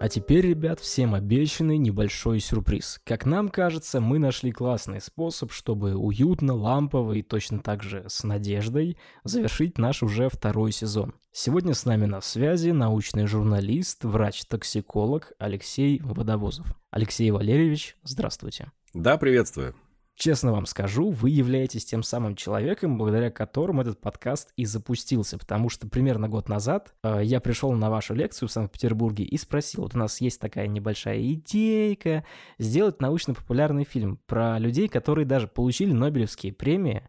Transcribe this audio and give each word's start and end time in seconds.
А 0.00 0.08
теперь, 0.08 0.46
ребят, 0.46 0.80
всем 0.80 1.14
обещанный 1.14 1.76
небольшой 1.76 2.40
сюрприз. 2.40 3.02
Как 3.04 3.26
нам 3.26 3.50
кажется, 3.50 4.00
мы 4.00 4.18
нашли 4.18 4.50
классный 4.50 4.98
способ, 4.98 5.52
чтобы 5.52 5.94
уютно, 5.94 6.54
лампово 6.54 7.12
и 7.12 7.22
точно 7.22 7.58
так 7.58 7.82
же 7.82 8.06
с 8.08 8.24
надеждой 8.24 8.96
завершить 9.24 9.76
наш 9.76 10.02
уже 10.02 10.30
второй 10.30 10.72
сезон. 10.72 11.12
Сегодня 11.32 11.74
с 11.74 11.84
нами 11.84 12.06
на 12.06 12.22
связи 12.22 12.70
научный 12.70 13.26
журналист, 13.26 14.02
врач-токсиколог 14.04 15.34
Алексей 15.38 16.00
Водовозов. 16.02 16.74
Алексей 16.90 17.30
Валерьевич, 17.30 17.98
здравствуйте. 18.02 18.72
Да, 18.94 19.18
приветствую. 19.18 19.74
Честно 20.20 20.52
вам 20.52 20.66
скажу, 20.66 21.08
вы 21.08 21.30
являетесь 21.30 21.86
тем 21.86 22.02
самым 22.02 22.36
человеком, 22.36 22.98
благодаря 22.98 23.30
которому 23.30 23.80
этот 23.80 24.02
подкаст 24.02 24.52
и 24.54 24.66
запустился, 24.66 25.38
потому 25.38 25.70
что 25.70 25.88
примерно 25.88 26.28
год 26.28 26.46
назад 26.46 26.92
э, 27.02 27.20
я 27.22 27.40
пришел 27.40 27.72
на 27.72 27.88
вашу 27.88 28.12
лекцию 28.12 28.50
в 28.50 28.52
Санкт-Петербурге 28.52 29.24
и 29.24 29.38
спросил, 29.38 29.80
вот 29.80 29.94
у 29.94 29.98
нас 29.98 30.20
есть 30.20 30.38
такая 30.38 30.66
небольшая 30.66 31.22
идейка 31.22 32.26
сделать 32.58 33.00
научно-популярный 33.00 33.84
фильм 33.84 34.18
про 34.26 34.58
людей, 34.58 34.88
которые 34.88 35.24
даже 35.24 35.48
получили 35.48 35.92
Нобелевские 35.92 36.52
премии, 36.52 37.08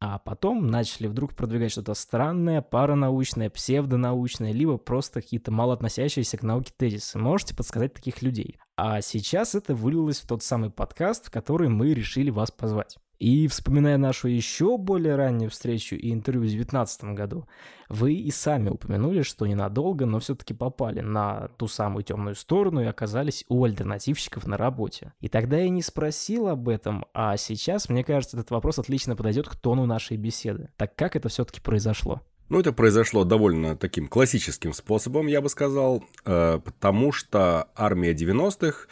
а 0.00 0.18
потом 0.18 0.66
начали 0.66 1.06
вдруг 1.06 1.36
продвигать 1.36 1.70
что-то 1.70 1.94
странное, 1.94 2.62
паранаучное, 2.62 3.48
псевдонаучное, 3.48 4.50
либо 4.50 4.76
просто 4.76 5.20
какие-то 5.20 5.52
мало 5.52 5.74
относящиеся 5.74 6.36
к 6.36 6.42
науке 6.42 6.72
тезисы. 6.76 7.16
Можете 7.16 7.54
подсказать 7.54 7.94
таких 7.94 8.22
людей? 8.22 8.58
А 8.82 9.02
сейчас 9.02 9.54
это 9.54 9.74
вылилось 9.74 10.20
в 10.20 10.26
тот 10.26 10.42
самый 10.42 10.70
подкаст, 10.70 11.26
в 11.26 11.30
который 11.30 11.68
мы 11.68 11.92
решили 11.92 12.30
вас 12.30 12.50
позвать. 12.50 12.96
И 13.18 13.46
вспоминая 13.46 13.98
нашу 13.98 14.28
еще 14.28 14.78
более 14.78 15.16
раннюю 15.16 15.50
встречу 15.50 15.96
и 15.96 16.10
интервью 16.10 16.44
в 16.44 16.46
2019 16.46 17.04
году, 17.12 17.46
вы 17.90 18.14
и 18.14 18.30
сами 18.30 18.70
упомянули, 18.70 19.20
что 19.20 19.46
ненадолго, 19.46 20.06
но 20.06 20.18
все-таки 20.18 20.54
попали 20.54 21.00
на 21.00 21.48
ту 21.58 21.68
самую 21.68 22.04
темную 22.04 22.34
сторону 22.34 22.80
и 22.80 22.86
оказались 22.86 23.44
у 23.50 23.64
альтернативщиков 23.64 24.46
на 24.46 24.56
работе. 24.56 25.12
И 25.20 25.28
тогда 25.28 25.58
я 25.58 25.68
не 25.68 25.82
спросил 25.82 26.48
об 26.48 26.66
этом, 26.66 27.04
а 27.12 27.36
сейчас, 27.36 27.90
мне 27.90 28.02
кажется, 28.02 28.38
этот 28.38 28.50
вопрос 28.50 28.78
отлично 28.78 29.14
подойдет 29.14 29.46
к 29.46 29.56
тону 29.56 29.84
нашей 29.84 30.16
беседы. 30.16 30.70
Так 30.78 30.96
как 30.96 31.16
это 31.16 31.28
все-таки 31.28 31.60
произошло? 31.60 32.22
Ну, 32.50 32.58
это 32.58 32.72
произошло 32.72 33.22
довольно 33.22 33.76
таким 33.76 34.08
классическим 34.08 34.72
способом, 34.72 35.28
я 35.28 35.40
бы 35.40 35.48
сказал, 35.48 36.04
э, 36.24 36.58
потому 36.64 37.12
что 37.12 37.68
армия 37.76 38.12
90-х, 38.12 38.88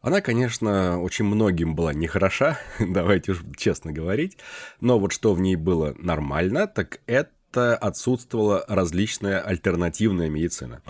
она, 0.00 0.20
конечно, 0.20 1.02
очень 1.02 1.24
многим 1.24 1.74
была 1.74 1.92
нехороша, 1.92 2.60
давайте 2.78 3.32
уж 3.32 3.42
честно 3.56 3.90
говорить, 3.92 4.38
но 4.80 5.00
вот 5.00 5.12
что 5.12 5.34
в 5.34 5.40
ней 5.40 5.56
было 5.56 5.96
нормально, 5.98 6.68
так 6.68 7.00
это 7.06 7.76
отсутствовала 7.76 8.64
различная 8.68 9.40
альтернативная 9.40 10.28
медицина. 10.28 10.80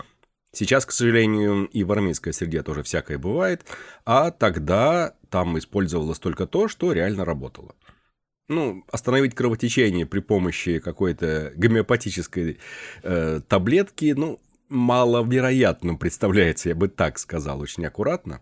Сейчас, 0.51 0.85
к 0.85 0.91
сожалению, 0.91 1.65
и 1.65 1.83
в 1.83 1.91
армейской 1.91 2.31
среде 2.31 2.61
тоже 2.61 2.83
всякое 2.83 3.17
бывает, 3.17 3.65
а 4.05 4.29
тогда 4.29 5.15
там 5.31 5.57
использовалось 5.57 6.19
только 6.19 6.45
то, 6.45 6.67
что 6.67 6.91
реально 6.91 7.25
работало 7.25 7.73
ну, 8.47 8.83
остановить 8.91 9.35
кровотечение 9.35 10.05
при 10.05 10.19
помощи 10.19 10.79
какой-то 10.79 11.53
гомеопатической 11.55 12.59
э, 13.03 13.41
таблетки, 13.47 14.13
ну, 14.15 14.39
маловероятным 14.69 15.97
представляется, 15.97 16.69
я 16.69 16.75
бы 16.75 16.87
так 16.87 17.19
сказал, 17.19 17.61
очень 17.61 17.85
аккуратно. 17.85 18.41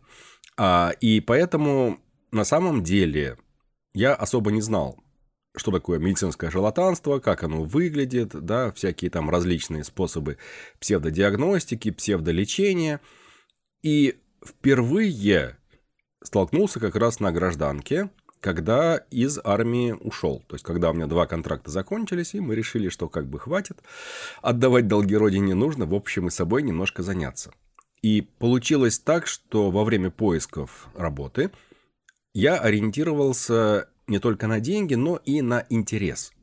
А, 0.58 0.94
и 1.02 1.20
поэтому 1.20 2.00
на 2.32 2.46
самом 2.46 2.84
деле 2.84 3.38
я 3.94 4.14
особо 4.14 4.52
не 4.52 4.62
знал, 4.62 4.98
что 5.56 5.72
такое 5.72 6.00
медицинское 6.00 6.50
шарлатанство, 6.50 7.20
как 7.20 7.44
оно 7.44 7.64
выглядит, 7.64 8.30
да, 8.30 8.72
всякие 8.72 9.12
там 9.12 9.30
различные 9.30 9.84
способы 9.84 10.38
псевдодиагностики, 10.80 11.92
псевдолечения. 11.92 13.02
И 13.84 14.18
впервые 14.46 15.58
столкнулся 16.24 16.80
как 16.80 16.96
раз 16.96 17.20
на 17.20 17.32
гражданке 17.32 18.10
когда 18.42 18.98
из 19.12 19.40
армии 19.44 19.92
ушел. 19.92 20.44
То 20.48 20.56
есть, 20.56 20.66
когда 20.66 20.90
у 20.90 20.94
меня 20.94 21.06
два 21.06 21.28
контракта 21.28 21.70
закончились, 21.72 22.34
и 22.34 22.40
мы 22.40 22.56
решили, 22.56 22.90
что 22.90 23.08
как 23.08 23.28
бы 23.28 23.40
хватит, 23.40 23.82
отдавать 24.42 24.88
долги 24.88 25.16
родине 25.16 25.54
нужно, 25.54 25.86
в 25.86 25.94
общем, 25.94 26.28
и 26.28 26.32
собой 26.32 26.64
немножко 26.64 27.04
заняться. 27.04 27.54
И 28.02 28.22
получилось 28.22 29.00
так, 29.00 29.28
что 29.28 29.70
во 29.70 29.84
время 29.84 30.10
поисков 30.10 30.90
работы 30.96 31.52
я 32.34 32.58
ориентировался 32.58 33.88
не 34.08 34.18
только 34.18 34.48
на 34.48 34.60
деньги, 34.60 34.96
но 34.96 35.18
и 35.18 35.42
на 35.42 35.66
интерес. 35.70 36.34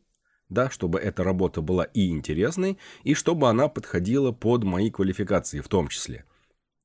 Да, 0.48 0.70
чтобы 0.70 1.00
эта 1.00 1.24
работа 1.24 1.60
была 1.60 1.84
и 1.84 2.08
интересной, 2.08 2.78
и 3.02 3.14
чтобы 3.14 3.48
она 3.48 3.68
подходила 3.68 4.30
под 4.30 4.62
мои 4.62 4.90
квалификации 4.90 5.60
в 5.60 5.68
том 5.68 5.88
числе 5.88 6.24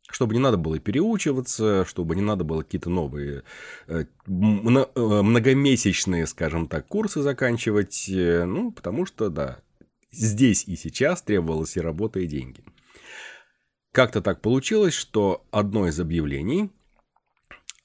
чтобы 0.09 0.33
не 0.33 0.39
надо 0.39 0.57
было 0.57 0.79
переучиваться, 0.79 1.85
чтобы 1.85 2.15
не 2.15 2.21
надо 2.21 2.43
было 2.43 2.63
какие-то 2.63 2.89
новые 2.89 3.43
э, 3.87 4.05
э, 4.05 4.07
многомесячные, 4.27 6.27
скажем 6.27 6.67
так, 6.67 6.87
курсы 6.87 7.21
заканчивать, 7.21 8.09
э, 8.09 8.45
ну, 8.45 8.71
потому 8.71 9.05
что, 9.05 9.29
да, 9.29 9.59
здесь 10.11 10.65
и 10.67 10.75
сейчас 10.75 11.21
требовалась 11.21 11.77
и 11.77 11.81
работа, 11.81 12.19
и 12.19 12.27
деньги. 12.27 12.63
Как-то 13.91 14.21
так 14.21 14.41
получилось, 14.41 14.93
что 14.93 15.45
одно 15.51 15.87
из 15.87 15.99
объявлений 15.99 16.71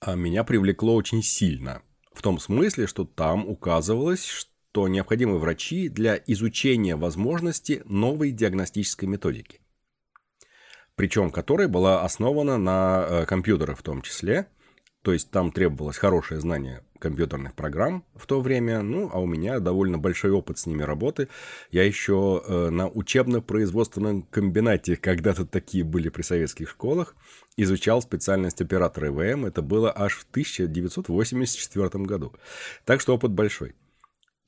а, 0.00 0.14
меня 0.14 0.42
привлекло 0.42 0.94
очень 0.94 1.22
сильно. 1.22 1.82
В 2.12 2.22
том 2.22 2.38
смысле, 2.38 2.86
что 2.86 3.04
там 3.04 3.46
указывалось, 3.46 4.24
что 4.24 4.88
необходимы 4.88 5.38
врачи 5.38 5.88
для 5.88 6.16
изучения 6.26 6.96
возможности 6.96 7.82
новой 7.84 8.32
диагностической 8.32 9.06
методики 9.06 9.60
причем 10.98 11.30
которая 11.30 11.68
была 11.68 12.02
основана 12.02 12.58
на 12.58 13.06
э, 13.08 13.24
компьютерах 13.24 13.78
в 13.78 13.82
том 13.82 14.02
числе. 14.02 14.48
То 15.02 15.12
есть 15.12 15.30
там 15.30 15.52
требовалось 15.52 15.96
хорошее 15.96 16.40
знание 16.40 16.82
компьютерных 16.98 17.54
программ 17.54 18.04
в 18.16 18.26
то 18.26 18.40
время, 18.40 18.82
ну, 18.82 19.08
а 19.12 19.20
у 19.20 19.26
меня 19.26 19.60
довольно 19.60 19.96
большой 19.96 20.32
опыт 20.32 20.58
с 20.58 20.66
ними 20.66 20.82
работы. 20.82 21.28
Я 21.70 21.84
еще 21.84 22.42
э, 22.44 22.70
на 22.70 22.88
учебно-производственном 22.88 24.22
комбинате, 24.22 24.96
когда-то 25.08 25.46
такие 25.46 25.84
были 25.84 26.08
при 26.08 26.22
советских 26.22 26.68
школах, 26.68 27.14
изучал 27.56 28.02
специальность 28.02 28.60
оператора 28.60 29.06
ИВМ. 29.06 29.46
Это 29.46 29.62
было 29.62 29.92
аж 29.96 30.16
в 30.16 30.26
1984 30.32 32.04
году. 32.04 32.34
Так 32.84 33.00
что 33.00 33.14
опыт 33.14 33.30
большой. 33.30 33.76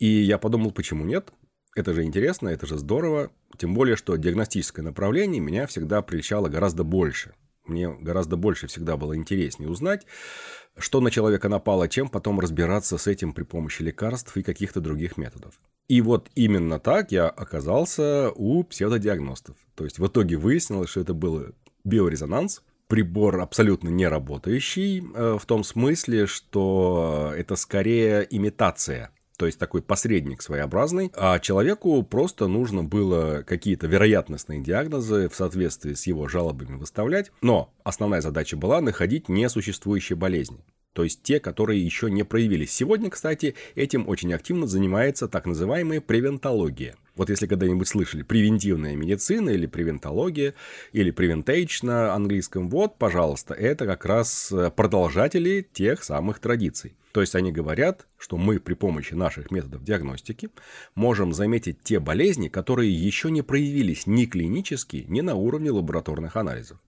И 0.00 0.08
я 0.08 0.36
подумал, 0.36 0.72
почему 0.72 1.04
нет? 1.04 1.32
Это 1.76 1.94
же 1.94 2.02
интересно, 2.02 2.48
это 2.48 2.66
же 2.66 2.78
здорово. 2.78 3.30
Тем 3.56 3.74
более, 3.74 3.96
что 3.96 4.16
диагностическое 4.16 4.84
направление 4.84 5.40
меня 5.40 5.66
всегда 5.66 6.02
прельщало 6.02 6.48
гораздо 6.48 6.82
больше. 6.84 7.34
Мне 7.66 7.88
гораздо 7.88 8.36
больше 8.36 8.66
всегда 8.66 8.96
было 8.96 9.16
интереснее 9.16 9.70
узнать, 9.70 10.06
что 10.76 11.00
на 11.00 11.10
человека 11.10 11.48
напало, 11.48 11.88
чем 11.88 12.08
потом 12.08 12.40
разбираться 12.40 12.98
с 12.98 13.06
этим 13.06 13.32
при 13.32 13.44
помощи 13.44 13.82
лекарств 13.82 14.36
и 14.36 14.42
каких-то 14.42 14.80
других 14.80 15.16
методов. 15.16 15.54
И 15.88 16.00
вот 16.00 16.30
именно 16.34 16.80
так 16.80 17.12
я 17.12 17.28
оказался 17.28 18.30
у 18.34 18.64
псевдодиагностов. 18.64 19.56
То 19.74 19.84
есть 19.84 19.98
в 19.98 20.06
итоге 20.06 20.36
выяснилось, 20.36 20.90
что 20.90 21.00
это 21.00 21.14
был 21.14 21.46
биорезонанс, 21.84 22.62
прибор 22.88 23.40
абсолютно 23.40 23.88
не 23.88 24.06
работающий, 24.06 25.00
э, 25.00 25.38
в 25.40 25.46
том 25.46 25.64
смысле, 25.64 26.26
что 26.26 27.32
это 27.36 27.56
скорее 27.56 28.26
имитация 28.28 29.10
то 29.40 29.46
есть 29.46 29.58
такой 29.58 29.80
посредник 29.80 30.42
своеобразный, 30.42 31.10
а 31.16 31.38
человеку 31.38 32.02
просто 32.02 32.46
нужно 32.46 32.84
было 32.84 33.42
какие-то 33.46 33.86
вероятностные 33.86 34.60
диагнозы 34.60 35.30
в 35.30 35.34
соответствии 35.34 35.94
с 35.94 36.06
его 36.06 36.28
жалобами 36.28 36.76
выставлять, 36.76 37.32
но 37.40 37.72
основная 37.82 38.20
задача 38.20 38.58
была 38.58 38.82
находить 38.82 39.30
несуществующие 39.30 40.14
болезни. 40.14 40.62
То 40.92 41.04
есть 41.04 41.22
те, 41.22 41.40
которые 41.40 41.82
еще 41.82 42.10
не 42.10 42.22
проявились. 42.22 42.70
Сегодня, 42.70 43.08
кстати, 43.08 43.54
этим 43.76 44.06
очень 44.10 44.34
активно 44.34 44.66
занимается 44.66 45.26
так 45.26 45.46
называемая 45.46 46.02
превентология. 46.02 46.96
Вот 47.20 47.28
если 47.28 47.46
когда-нибудь 47.46 47.86
слышали 47.86 48.22
превентивная 48.22 48.96
медицина 48.96 49.50
или 49.50 49.66
превентология, 49.66 50.54
или 50.92 51.10
превентейч 51.10 51.82
на 51.82 52.14
английском, 52.14 52.70
вот, 52.70 52.96
пожалуйста, 52.96 53.52
это 53.52 53.84
как 53.84 54.06
раз 54.06 54.50
продолжатели 54.74 55.68
тех 55.70 56.02
самых 56.02 56.38
традиций. 56.38 56.96
То 57.12 57.20
есть 57.20 57.34
они 57.34 57.52
говорят, 57.52 58.06
что 58.16 58.38
мы 58.38 58.58
при 58.58 58.72
помощи 58.72 59.12
наших 59.12 59.50
методов 59.50 59.84
диагностики 59.84 60.48
можем 60.94 61.34
заметить 61.34 61.82
те 61.82 62.00
болезни, 62.00 62.48
которые 62.48 62.90
еще 62.90 63.30
не 63.30 63.42
проявились 63.42 64.06
ни 64.06 64.24
клинически, 64.24 65.04
ни 65.06 65.20
на 65.20 65.34
уровне 65.34 65.70
лабораторных 65.70 66.36
анализов. 66.36 66.78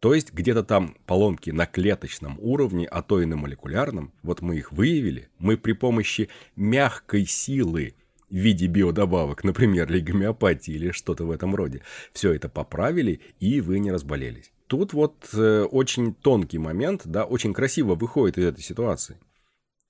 То 0.00 0.14
есть 0.14 0.32
где-то 0.32 0.64
там 0.64 0.96
поломки 1.06 1.50
на 1.50 1.66
клеточном 1.66 2.40
уровне, 2.40 2.86
а 2.86 3.02
то 3.02 3.22
и 3.22 3.24
на 3.24 3.36
молекулярном, 3.36 4.12
вот 4.24 4.42
мы 4.42 4.56
их 4.56 4.72
выявили, 4.72 5.28
мы 5.38 5.56
при 5.56 5.74
помощи 5.74 6.28
мягкой 6.56 7.24
силы 7.24 7.94
в 8.34 8.36
виде 8.36 8.66
биодобавок, 8.66 9.44
например, 9.44 9.88
или 9.88 10.00
гомеопатии, 10.00 10.74
или 10.74 10.90
что-то 10.90 11.24
в 11.24 11.30
этом 11.30 11.54
роде, 11.54 11.82
все 12.12 12.32
это 12.32 12.48
поправили, 12.48 13.20
и 13.38 13.60
вы 13.60 13.78
не 13.78 13.92
разболелись. 13.92 14.50
Тут 14.66 14.92
вот 14.92 15.28
э, 15.34 15.62
очень 15.62 16.14
тонкий 16.14 16.58
момент, 16.58 17.02
да, 17.04 17.24
очень 17.24 17.54
красиво 17.54 17.94
выходит 17.94 18.36
из 18.36 18.46
этой 18.46 18.62
ситуации. 18.62 19.18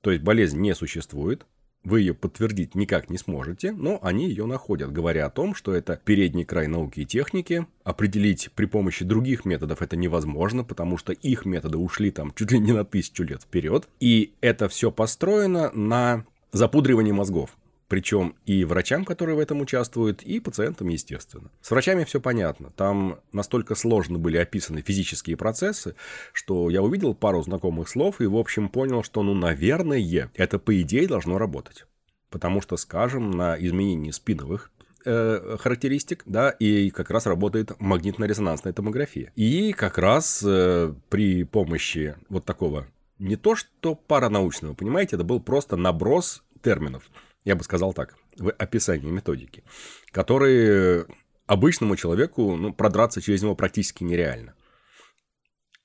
То 0.03 0.11
есть 0.11 0.23
болезнь 0.23 0.61
не 0.61 0.75
существует, 0.75 1.47
вы 1.85 2.01
ее 2.01 2.13
подтвердить 2.13 2.75
никак 2.75 3.09
не 3.09 3.17
сможете, 3.17 3.73
но 3.73 3.99
они 4.03 4.29
ее 4.29 4.45
находят, 4.45 4.93
говоря 4.93 5.25
о 5.25 5.31
том, 5.31 5.55
что 5.55 5.75
это 5.75 5.99
передний 6.05 6.45
край 6.45 6.67
науки 6.67 7.01
и 7.01 7.07
техники. 7.07 7.67
Определить 7.83 8.51
при 8.55 8.67
помощи 8.67 9.07
других 9.07 9.47
методов 9.47 9.81
это 9.81 9.97
невозможно, 9.97 10.65
потому 10.65 10.99
что 10.99 11.15
их 11.15 11.47
методы 11.47 11.79
ушли 11.79 12.11
там 12.11 12.33
чуть 12.35 12.53
ли 12.53 12.59
не 12.59 12.73
на 12.73 12.85
тысячу 12.85 13.23
лет 13.23 13.43
вперед. 13.43 13.89
И 14.01 14.35
это 14.43 14.69
все 14.69 14.91
построено 14.91 15.71
на 15.73 16.27
запудривании 16.53 17.13
мозгов. 17.13 17.57
Причем 17.89 18.35
и 18.47 18.65
врачам, 18.65 19.05
которые 19.05 19.37
в 19.37 19.39
этом 19.39 19.61
участвуют, 19.61 20.23
и 20.23 20.41
пациентам, 20.41 20.89
естественно. 20.89 21.51
С 21.61 21.71
врачами 21.71 22.05
все 22.05 22.21
понятно. 22.21 22.71
Там 22.77 23.21
настолько 23.33 23.75
сложно 23.75 24.19
были 24.19 24.39
описаны 24.39 24.81
физические 24.81 25.37
процессы, 25.37 25.95
что 26.33 26.71
я 26.71 26.83
увидел 26.83 27.15
пару 27.15 27.43
знакомых 27.43 27.89
слов 27.89 28.21
и, 28.21 28.27
в 28.27 28.37
общем, 28.37 28.69
понял, 28.69 29.03
что, 29.03 29.23
ну, 29.23 29.35
наверное, 29.35 30.31
это, 30.35 30.59
по 30.59 30.81
идее, 30.81 31.07
должно 31.07 31.39
работать. 31.39 31.87
Потому 32.31 32.61
что, 32.61 32.77
скажем, 32.77 33.31
на 33.31 33.57
изменении 33.59 34.11
спиновых 34.11 34.71
э, 35.05 35.57
характеристик, 35.61 36.23
да, 36.27 36.51
и 36.51 36.91
как 36.91 37.11
раз 37.11 37.27
работает 37.27 37.73
магнитно-резонансная 37.79 38.73
томография. 38.73 39.33
И 39.37 39.73
как 39.73 39.99
раз 39.99 40.43
э, 40.45 40.95
при 41.11 41.45
помощи 41.45 42.17
вот 42.29 42.45
такого 42.45 42.87
не 43.19 43.37
то 43.37 43.55
что 43.55 43.95
паранаучного, 43.95 44.75
понимаете, 44.75 45.17
это 45.17 45.25
был 45.25 45.41
просто 45.41 45.77
наброс 45.77 46.43
терминов 46.63 47.11
я 47.45 47.57
бы 47.57 47.65
сказал 47.65 47.93
так, 47.93 48.17
в 48.37 48.51
описании 48.51 49.11
методики, 49.11 49.65
которые 50.11 51.07
обычному 51.47 51.97
человеку 51.97 52.57
ну, 52.57 52.73
продраться 52.73 53.21
через 53.21 53.43
него 53.43 53.55
практически 53.55 54.03
нереально. 54.05 54.55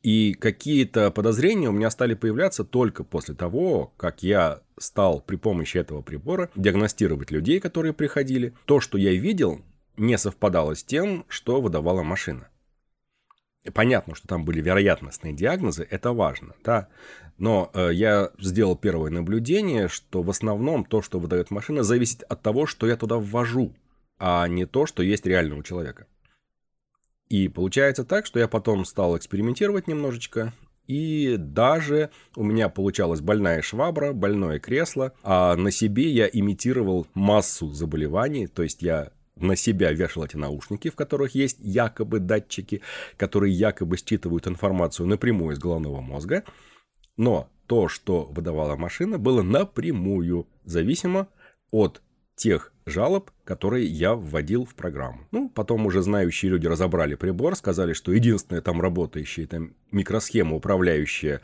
И 0.01 0.33
какие-то 0.33 1.11
подозрения 1.11 1.67
у 1.67 1.73
меня 1.73 1.89
стали 1.89 2.13
появляться 2.13 2.63
только 2.63 3.03
после 3.03 3.35
того, 3.35 3.93
как 3.97 4.23
я 4.23 4.61
стал 4.77 5.19
при 5.19 5.35
помощи 5.35 5.77
этого 5.77 6.01
прибора 6.01 6.49
диагностировать 6.55 7.31
людей, 7.31 7.59
которые 7.59 7.91
приходили. 7.91 8.53
То, 8.63 8.79
что 8.79 8.97
я 8.97 9.11
видел, 9.13 9.61
не 9.97 10.17
совпадало 10.17 10.75
с 10.75 10.83
тем, 10.85 11.25
что 11.27 11.59
выдавала 11.59 12.01
машина. 12.01 12.47
Понятно, 13.73 14.15
что 14.15 14.27
там 14.27 14.45
были 14.45 14.61
вероятностные 14.61 15.33
диагнозы, 15.33 15.85
это 15.89 16.13
важно, 16.13 16.55
да. 16.63 16.87
Но 17.37 17.69
э, 17.73 17.89
я 17.93 18.31
сделал 18.39 18.77
первое 18.77 19.11
наблюдение, 19.11 19.89
что 19.89 20.21
в 20.21 20.29
основном 20.29 20.85
то, 20.85 21.01
что 21.01 21.19
выдает 21.19 21.51
машина, 21.51 21.83
зависит 21.83 22.23
от 22.23 22.41
того, 22.41 22.65
что 22.65 22.87
я 22.87 22.95
туда 22.95 23.17
ввожу, 23.17 23.73
а 24.17 24.47
не 24.47 24.65
то, 24.65 24.85
что 24.85 25.03
есть 25.03 25.25
реально 25.25 25.57
у 25.57 25.63
человека. 25.63 26.07
И 27.27 27.47
получается 27.47 28.05
так, 28.05 28.25
что 28.25 28.39
я 28.39 28.47
потом 28.47 28.85
стал 28.85 29.17
экспериментировать 29.17 29.87
немножечко, 29.87 30.53
и 30.87 31.35
даже 31.37 32.09
у 32.35 32.43
меня 32.43 32.67
получалась 32.67 33.21
больная 33.21 33.61
швабра, 33.61 34.11
больное 34.13 34.59
кресло, 34.59 35.13
а 35.21 35.55
на 35.55 35.69
себе 35.69 36.09
я 36.09 36.27
имитировал 36.27 37.07
массу 37.13 37.71
заболеваний, 37.71 38.47
то 38.47 38.63
есть 38.63 38.81
я 38.81 39.11
на 39.39 39.55
себя 39.55 39.91
вешал 39.91 40.25
эти 40.25 40.37
наушники, 40.37 40.89
в 40.89 40.95
которых 40.95 41.35
есть 41.35 41.57
якобы 41.59 42.19
датчики, 42.19 42.81
которые 43.17 43.53
якобы 43.53 43.97
считывают 43.97 44.47
информацию 44.47 45.07
напрямую 45.07 45.55
из 45.55 45.59
головного 45.59 46.01
мозга. 46.01 46.43
Но 47.17 47.49
то, 47.67 47.87
что 47.87 48.25
выдавала 48.25 48.75
машина, 48.75 49.17
было 49.17 49.41
напрямую 49.41 50.47
зависимо 50.63 51.27
от 51.71 52.01
тех 52.35 52.73
жалоб, 52.85 53.31
которые 53.43 53.85
я 53.85 54.15
вводил 54.15 54.65
в 54.65 54.73
программу. 54.73 55.27
Ну, 55.31 55.49
потом 55.49 55.85
уже 55.85 56.01
знающие 56.01 56.49
люди 56.49 56.67
разобрали 56.67 57.15
прибор, 57.15 57.55
сказали, 57.55 57.93
что 57.93 58.11
единственная 58.11 58.61
там 58.61 58.81
работающая 58.81 59.45
там 59.45 59.73
микросхема, 59.91 60.55
управляющая 60.55 61.41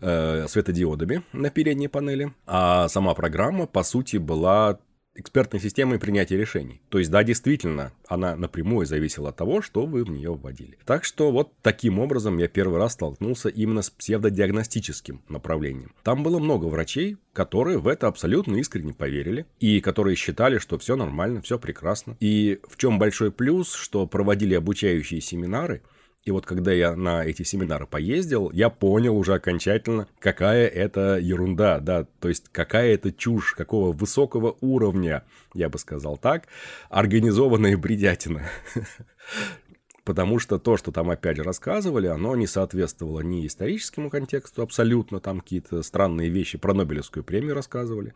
э, 0.00 0.46
светодиодами 0.48 1.22
на 1.32 1.50
передней 1.50 1.88
панели, 1.88 2.32
а 2.46 2.88
сама 2.88 3.14
программа, 3.14 3.66
по 3.66 3.82
сути, 3.82 4.16
была 4.16 4.80
экспертной 5.18 5.60
системой 5.60 5.98
принятия 5.98 6.36
решений. 6.36 6.80
То 6.88 6.98
есть, 6.98 7.10
да, 7.10 7.22
действительно, 7.24 7.92
она 8.06 8.36
напрямую 8.36 8.86
зависела 8.86 9.30
от 9.30 9.36
того, 9.36 9.60
что 9.60 9.84
вы 9.84 10.04
в 10.04 10.10
нее 10.10 10.32
вводили. 10.32 10.78
Так 10.84 11.04
что 11.04 11.30
вот 11.30 11.52
таким 11.60 11.98
образом 11.98 12.38
я 12.38 12.48
первый 12.48 12.78
раз 12.78 12.94
столкнулся 12.94 13.48
именно 13.48 13.82
с 13.82 13.90
псевдодиагностическим 13.90 15.22
направлением. 15.28 15.92
Там 16.02 16.22
было 16.22 16.38
много 16.38 16.66
врачей, 16.66 17.16
которые 17.32 17.78
в 17.78 17.88
это 17.88 18.06
абсолютно 18.06 18.56
искренне 18.56 18.94
поверили 18.94 19.46
и 19.60 19.80
которые 19.80 20.16
считали, 20.16 20.58
что 20.58 20.78
все 20.78 20.96
нормально, 20.96 21.42
все 21.42 21.58
прекрасно. 21.58 22.16
И 22.20 22.60
в 22.68 22.76
чем 22.76 22.98
большой 22.98 23.32
плюс, 23.32 23.74
что 23.74 24.06
проводили 24.06 24.54
обучающие 24.54 25.20
семинары– 25.20 25.82
и 26.24 26.30
вот 26.30 26.44
когда 26.44 26.72
я 26.72 26.94
на 26.94 27.24
эти 27.24 27.42
семинары 27.42 27.86
поездил, 27.86 28.50
я 28.52 28.70
понял 28.70 29.16
уже 29.16 29.34
окончательно, 29.34 30.08
какая 30.18 30.66
это 30.66 31.16
ерунда, 31.16 31.80
да, 31.80 32.06
то 32.20 32.28
есть 32.28 32.48
какая 32.52 32.94
это 32.94 33.12
чушь, 33.12 33.54
какого 33.54 33.92
высокого 33.92 34.56
уровня, 34.60 35.24
я 35.54 35.68
бы 35.68 35.78
сказал 35.78 36.18
так, 36.18 36.46
организованная 36.90 37.76
бредятина. 37.76 38.42
потому 40.08 40.38
что 40.38 40.58
то, 40.58 40.78
что 40.78 40.90
там 40.90 41.10
опять 41.10 41.36
же 41.36 41.42
рассказывали, 41.42 42.06
оно 42.06 42.34
не 42.34 42.46
соответствовало 42.46 43.20
ни 43.20 43.46
историческому 43.46 44.08
контексту 44.08 44.62
абсолютно, 44.62 45.20
там 45.20 45.40
какие-то 45.40 45.82
странные 45.82 46.30
вещи 46.30 46.56
про 46.56 46.72
Нобелевскую 46.72 47.22
премию 47.22 47.54
рассказывали, 47.54 48.14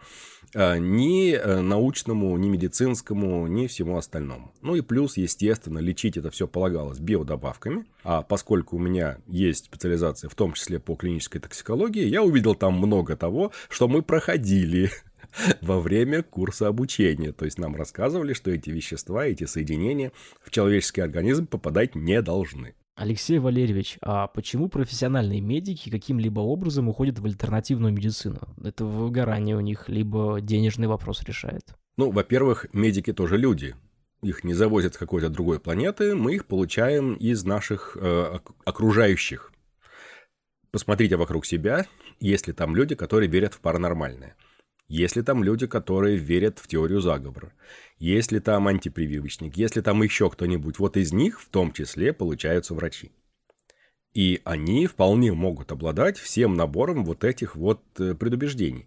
а, 0.55 0.79
ни 0.79 1.35
э, 1.35 1.61
научному, 1.61 2.35
ни 2.39 2.49
медицинскому, 2.49 3.47
ни 3.47 3.67
всему 3.67 3.99
остальному. 3.99 4.55
Ну 4.63 4.75
и 4.75 4.81
плюс, 4.81 5.19
естественно, 5.19 5.81
лечить 5.81 6.17
это 6.17 6.31
все 6.31 6.49
полагалось 6.49 6.99
биодобавками, 6.99 7.85
а 8.05 8.23
поскольку 8.23 8.77
у 8.77 8.81
меня 8.81 9.19
есть 9.27 9.67
специализация, 9.67 10.31
в 10.31 10.35
том 10.35 10.55
числе 10.55 10.81
по 10.81 10.95
клинической 10.95 11.43
токсикологии, 11.43 12.07
я 12.07 12.23
увидел 12.23 12.55
там 12.55 12.73
много 12.73 13.19
того, 13.19 13.53
что 13.69 13.87
мы 13.87 14.01
проходили 14.01 14.91
во 15.61 15.81
время 15.81 16.23
курса 16.23 16.69
обучения. 16.69 17.33
То 17.33 17.45
есть 17.45 17.59
нам 17.59 17.77
рассказывали, 17.77 18.33
что 18.33 18.51
эти 18.51 18.71
вещества, 18.71 19.27
эти 19.27 19.45
соединения 19.45 20.13
в 20.41 20.51
человеческий 20.51 21.01
организм 21.01 21.47
попадать 21.47 21.95
не 21.95 22.21
должны. 22.23 22.75
Алексей 22.95 23.39
Валерьевич, 23.39 23.97
а 24.03 24.27
почему 24.27 24.69
профессиональные 24.69 25.41
медики 25.41 25.91
каким-либо 25.91 26.41
образом 26.41 26.89
уходят 26.89 27.19
в 27.19 27.25
альтернативную 27.25 27.93
медицину? 27.93 28.41
Это 28.63 28.85
выгорание 28.85 29.57
у 29.57 29.61
них, 29.61 29.89
либо 29.89 30.41
денежный 30.43 30.89
вопрос 30.89 31.23
решает? 31.25 31.75
Ну, 31.97 32.11
во-первых, 32.11 32.67
медики 32.75 33.13
тоже 33.13 33.39
люди. 33.39 33.75
Их 34.23 34.45
не 34.45 34.55
завозят 34.55 34.95
с 34.95 34.99
какой-то 34.99 35.31
другой 35.31 35.59
планеты, 35.59 36.15
мы 36.15 36.35
их 36.35 36.47
получаем 36.47 37.15
из 37.15 37.45
наших 37.45 37.97
э, 38.01 38.39
окружающих. 38.65 39.53
Посмотрите 40.71 41.17
вокруг 41.17 41.45
себя, 41.45 41.87
есть 42.21 42.47
ли 42.47 42.53
там 42.53 42.77
люди, 42.77 42.95
которые 42.95 43.29
верят 43.29 43.55
в 43.55 43.61
паранормальное. 43.61 44.37
Если 44.93 45.23
там 45.23 45.43
люди, 45.43 45.67
которые 45.67 46.19
верят 46.19 46.59
в 46.59 46.69
теорию 46.69 47.01
заговора, 47.01 47.55
если 47.97 48.41
там 48.41 48.69
антипрививочник, 48.69 49.57
если 49.57 49.81
там 49.81 50.03
еще 50.03 50.29
кто-нибудь, 50.29 50.79
вот 50.79 50.99
из 50.99 51.15
них 51.15 51.41
в 51.41 51.49
том 51.49 51.73
числе 51.73 52.13
получаются 52.13 52.75
врачи. 52.75 53.11
И 54.13 54.43
они 54.45 54.87
вполне 54.87 55.33
могут 55.33 55.73
обладать 55.73 56.19
всем 56.19 56.57
набором 56.57 57.07
вот 57.07 57.25
этих 57.25 57.57
вот 57.57 57.81
э, 57.99 58.13
предубеждений. 58.13 58.87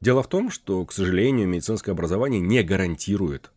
Дело 0.00 0.24
в 0.24 0.28
том, 0.28 0.50
что, 0.50 0.84
к 0.84 0.90
сожалению, 0.90 1.46
медицинское 1.46 1.92
образование 1.92 2.40
не 2.40 2.64
гарантирует, 2.64 3.52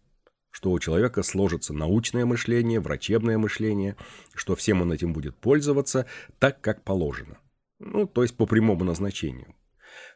что 0.51 0.69
у 0.69 0.77
человека 0.77 1.23
сложится 1.23 1.73
научное 1.73 2.27
мышление, 2.27 2.79
врачебное 2.79 3.39
мышление, 3.39 3.97
что 4.35 4.55
всем 4.55 4.83
он 4.83 4.93
этим 4.93 5.11
будет 5.11 5.35
пользоваться 5.37 6.05
так, 6.37 6.61
как 6.61 6.83
положено. 6.83 7.39
Ну, 7.79 8.05
то 8.05 8.21
есть 8.21 8.37
по 8.37 8.45
прямому 8.45 8.83
назначению. 8.83 9.55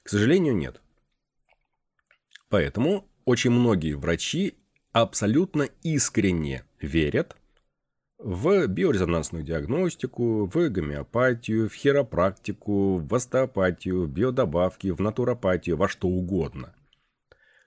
К 0.03 0.09
сожалению, 0.09 0.55
нет. 0.55 0.83
Поэтому 2.55 3.05
очень 3.25 3.51
многие 3.51 3.95
врачи 3.95 4.55
абсолютно 4.93 5.63
искренне 5.83 6.63
верят 6.79 7.35
в 8.17 8.67
биорезонансную 8.67 9.43
диагностику, 9.43 10.45
в 10.45 10.69
гомеопатию, 10.69 11.69
в 11.69 11.73
хиропрактику, 11.73 12.99
в 12.99 13.13
остеопатию, 13.13 14.03
в 14.03 14.09
биодобавки, 14.09 14.87
в 14.91 15.01
натуропатию, 15.01 15.75
во 15.75 15.89
что 15.89 16.07
угодно. 16.07 16.73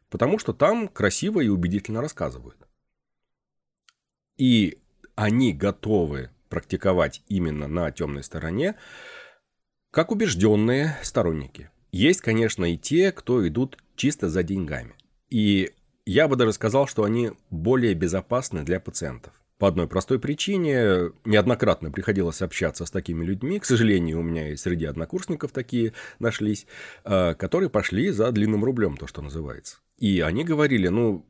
Потому 0.09 0.39
что 0.39 0.55
там 0.55 0.89
красиво 0.89 1.41
и 1.41 1.49
убедительно 1.49 2.01
рассказывают. 2.01 2.67
И 4.39 4.79
они 5.17 5.53
готовы 5.53 6.31
практиковать 6.49 7.23
именно 7.29 7.69
на 7.69 7.91
темной 7.91 8.25
стороне, 8.25 8.75
как 9.91 10.13
убежденные 10.13 10.97
сторонники. 11.03 11.71
Есть, 11.93 12.23
конечно, 12.23 12.65
и 12.65 12.79
те, 12.79 13.13
кто 13.13 13.47
идут 13.47 13.77
чисто 13.99 14.31
за 14.31 14.43
деньгами. 14.43 14.95
И 15.29 15.73
я 16.07 16.27
бы 16.27 16.37
даже 16.37 16.55
сказал, 16.55 16.87
что 16.87 17.05
они 17.05 17.33
более 17.51 17.93
безопасны 17.93 18.63
для 18.63 18.81
пациентов. 18.81 19.35
По 19.59 19.67
одной 19.67 19.89
простой 19.89 20.21
причине, 20.21 21.11
неоднократно 21.25 21.91
приходилось 21.91 22.43
общаться 22.43 22.87
с 22.87 22.91
такими 22.93 23.25
людьми, 23.25 23.59
к 23.59 23.65
сожалению, 23.65 24.21
у 24.21 24.23
меня 24.23 24.53
и 24.53 24.57
среди 24.57 24.87
однокурсников 24.87 25.51
такие 25.51 25.93
нашлись, 26.21 26.67
а, 27.05 27.35
которые 27.35 27.69
пошли 27.69 28.11
за 28.11 28.31
длинным 28.31 28.65
рублем, 28.65 28.97
то, 28.97 29.09
что 29.09 29.21
называется. 29.21 29.79
И 29.99 30.21
они 30.21 30.45
говорили, 30.45 30.87
ну, 30.87 31.27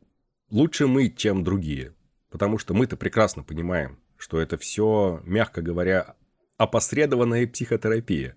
лучше 0.50 0.86
мы, 0.86 1.08
чем 1.08 1.42
другие, 1.42 1.94
потому 2.30 2.58
что 2.58 2.74
мы-то 2.74 2.98
прекрасно 2.98 3.42
понимаем, 3.42 3.98
что 4.18 4.38
это 4.38 4.58
все, 4.58 5.22
мягко 5.24 5.62
говоря, 5.62 6.14
опосредованная 6.58 7.46
психотерапия. 7.46 8.36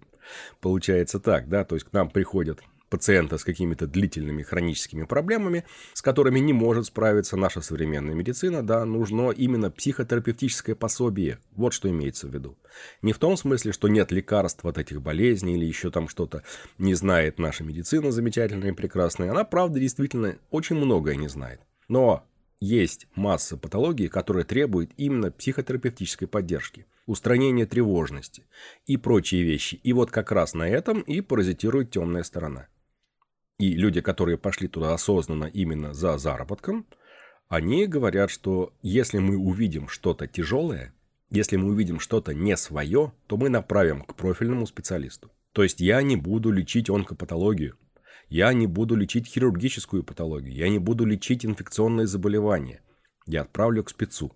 Получается 0.61 1.19
так, 1.19 1.49
да, 1.49 1.65
то 1.65 1.75
есть 1.75 1.87
к 1.87 1.91
нам 1.91 2.09
приходят 2.09 2.61
пациента 2.91 3.37
с 3.39 3.43
какими-то 3.43 3.87
длительными 3.87 4.43
хроническими 4.43 5.03
проблемами, 5.03 5.63
с 5.93 6.01
которыми 6.03 6.39
не 6.39 6.53
может 6.53 6.85
справиться 6.85 7.37
наша 7.37 7.61
современная 7.61 8.13
медицина, 8.13 8.61
да, 8.61 8.85
нужно 8.85 9.31
именно 9.31 9.71
психотерапевтическое 9.71 10.75
пособие. 10.75 11.39
Вот 11.53 11.73
что 11.73 11.89
имеется 11.89 12.27
в 12.27 12.33
виду. 12.33 12.57
Не 13.01 13.13
в 13.13 13.17
том 13.17 13.37
смысле, 13.37 13.71
что 13.71 13.87
нет 13.87 14.11
лекарств 14.11 14.63
от 14.65 14.77
этих 14.77 15.01
болезней 15.01 15.55
или 15.55 15.65
еще 15.65 15.89
там 15.89 16.07
что-то 16.07 16.43
не 16.77 16.93
знает 16.93 17.39
наша 17.39 17.63
медицина 17.63 18.11
замечательная 18.11 18.69
и 18.71 18.75
прекрасная. 18.75 19.31
Она, 19.31 19.45
правда, 19.45 19.79
действительно 19.79 20.37
очень 20.51 20.75
многое 20.75 21.15
не 21.15 21.29
знает. 21.29 21.61
Но 21.87 22.25
есть 22.59 23.07
масса 23.15 23.57
патологий, 23.57 24.07
которые 24.07 24.43
требуют 24.43 24.91
именно 24.97 25.31
психотерапевтической 25.31 26.27
поддержки, 26.27 26.85
устранения 27.07 27.65
тревожности 27.65 28.43
и 28.85 28.97
прочие 28.97 29.43
вещи. 29.43 29.75
И 29.75 29.93
вот 29.93 30.11
как 30.11 30.31
раз 30.31 30.53
на 30.53 30.69
этом 30.69 31.01
и 31.01 31.21
паразитирует 31.21 31.89
темная 31.89 32.23
сторона. 32.23 32.67
И 33.61 33.75
люди, 33.75 34.01
которые 34.01 34.39
пошли 34.39 34.67
туда 34.67 34.95
осознанно 34.95 35.43
именно 35.45 35.93
за 35.93 36.17
заработком, 36.17 36.87
они 37.47 37.85
говорят, 37.85 38.31
что 38.31 38.73
если 38.81 39.19
мы 39.19 39.37
увидим 39.37 39.87
что-то 39.87 40.25
тяжелое, 40.25 40.95
если 41.29 41.57
мы 41.57 41.69
увидим 41.69 41.99
что-то 41.99 42.33
не 42.33 42.57
свое, 42.57 43.13
то 43.27 43.37
мы 43.37 43.49
направим 43.49 44.01
к 44.01 44.15
профильному 44.15 44.65
специалисту. 44.65 45.29
То 45.53 45.61
есть 45.61 45.79
я 45.79 46.01
не 46.01 46.15
буду 46.15 46.49
лечить 46.49 46.89
онкопатологию, 46.89 47.77
я 48.29 48.51
не 48.51 48.65
буду 48.65 48.95
лечить 48.95 49.27
хирургическую 49.27 50.03
патологию, 50.03 50.55
я 50.55 50.67
не 50.67 50.79
буду 50.79 51.05
лечить 51.05 51.45
инфекционные 51.45 52.07
заболевания. 52.07 52.81
Я 53.27 53.41
отправлю 53.41 53.83
к 53.83 53.91
спецу. 53.91 54.31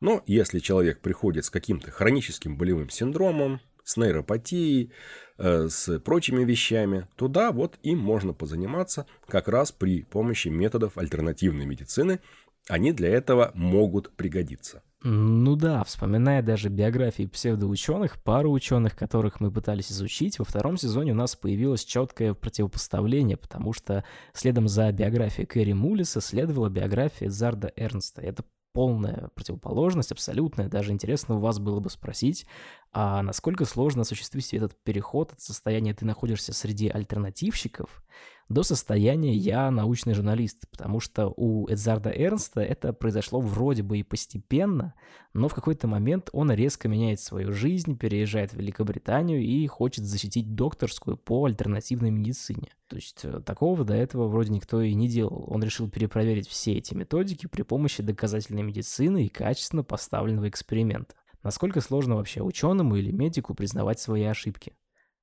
Но 0.00 0.24
если 0.26 0.58
человек 0.58 1.00
приходит 1.00 1.44
с 1.44 1.50
каким-то 1.50 1.92
хроническим 1.92 2.56
болевым 2.56 2.90
синдромом, 2.90 3.60
с 3.88 3.96
нейропатией, 3.96 4.92
э, 5.38 5.68
с 5.68 5.98
прочими 6.00 6.44
вещами, 6.44 7.08
то 7.16 7.26
да, 7.26 7.52
вот 7.52 7.78
им 7.82 7.98
можно 7.98 8.34
позаниматься 8.34 9.06
как 9.26 9.48
раз 9.48 9.72
при 9.72 10.02
помощи 10.02 10.48
методов 10.48 10.98
альтернативной 10.98 11.64
медицины. 11.64 12.20
Они 12.68 12.92
для 12.92 13.08
этого 13.08 13.50
могут 13.54 14.14
пригодиться. 14.14 14.82
Ну 15.02 15.56
да, 15.56 15.84
вспоминая 15.84 16.42
даже 16.42 16.68
биографии 16.68 17.24
псевдоученых, 17.24 18.22
пару 18.22 18.50
ученых, 18.50 18.94
которых 18.94 19.40
мы 19.40 19.50
пытались 19.50 19.90
изучить, 19.90 20.38
во 20.38 20.44
втором 20.44 20.76
сезоне 20.76 21.12
у 21.12 21.14
нас 21.14 21.34
появилось 21.34 21.84
четкое 21.84 22.34
противопоставление, 22.34 23.38
потому 23.38 23.72
что 23.72 24.04
следом 24.34 24.68
за 24.68 24.92
биографией 24.92 25.46
Кэрри 25.46 25.72
Мулиса 25.72 26.20
следовала 26.20 26.68
биография 26.68 27.30
Зарда 27.30 27.72
Эрнста. 27.76 28.20
Это 28.20 28.44
полная 28.78 29.30
противоположность, 29.34 30.12
абсолютная. 30.12 30.68
Даже 30.68 30.92
интересно 30.92 31.34
у 31.34 31.38
вас 31.38 31.58
было 31.58 31.80
бы 31.80 31.90
спросить, 31.90 32.46
а 32.92 33.24
насколько 33.24 33.64
сложно 33.64 34.02
осуществить 34.02 34.54
этот 34.54 34.80
переход 34.84 35.32
от 35.32 35.40
состояния 35.40 35.94
«ты 35.94 36.04
находишься 36.04 36.52
среди 36.52 36.88
альтернативщиков» 36.88 38.04
до 38.48 38.62
состояния 38.62 39.34
«я 39.34 39.70
научный 39.70 40.14
журналист», 40.14 40.68
потому 40.70 41.00
что 41.00 41.32
у 41.36 41.68
Эдзарда 41.68 42.10
Эрнста 42.10 42.62
это 42.62 42.94
произошло 42.94 43.40
вроде 43.40 43.82
бы 43.82 43.98
и 43.98 44.02
постепенно, 44.02 44.94
но 45.34 45.48
в 45.48 45.54
какой-то 45.54 45.86
момент 45.86 46.30
он 46.32 46.50
резко 46.50 46.88
меняет 46.88 47.20
свою 47.20 47.52
жизнь, 47.52 47.98
переезжает 47.98 48.52
в 48.52 48.56
Великобританию 48.56 49.42
и 49.42 49.66
хочет 49.66 50.04
защитить 50.04 50.54
докторскую 50.54 51.18
по 51.18 51.44
альтернативной 51.44 52.10
медицине. 52.10 52.68
То 52.86 52.96
есть 52.96 53.20
э, 53.24 53.40
такого 53.44 53.84
до 53.84 53.94
этого 53.94 54.28
вроде 54.28 54.50
никто 54.50 54.80
и 54.80 54.94
не 54.94 55.08
делал. 55.08 55.44
Он 55.46 55.62
решил 55.62 55.90
перепроверить 55.90 56.48
все 56.48 56.72
эти 56.72 56.94
методики 56.94 57.46
при 57.46 57.62
помощи 57.62 58.02
доказательной 58.02 58.62
медицины 58.62 59.26
и 59.26 59.28
качественно 59.28 59.84
поставленного 59.84 60.48
эксперимента. 60.48 61.14
Насколько 61.42 61.82
сложно 61.82 62.16
вообще 62.16 62.42
ученому 62.42 62.96
или 62.96 63.10
медику 63.10 63.54
признавать 63.54 64.00
свои 64.00 64.24
ошибки? 64.24 64.72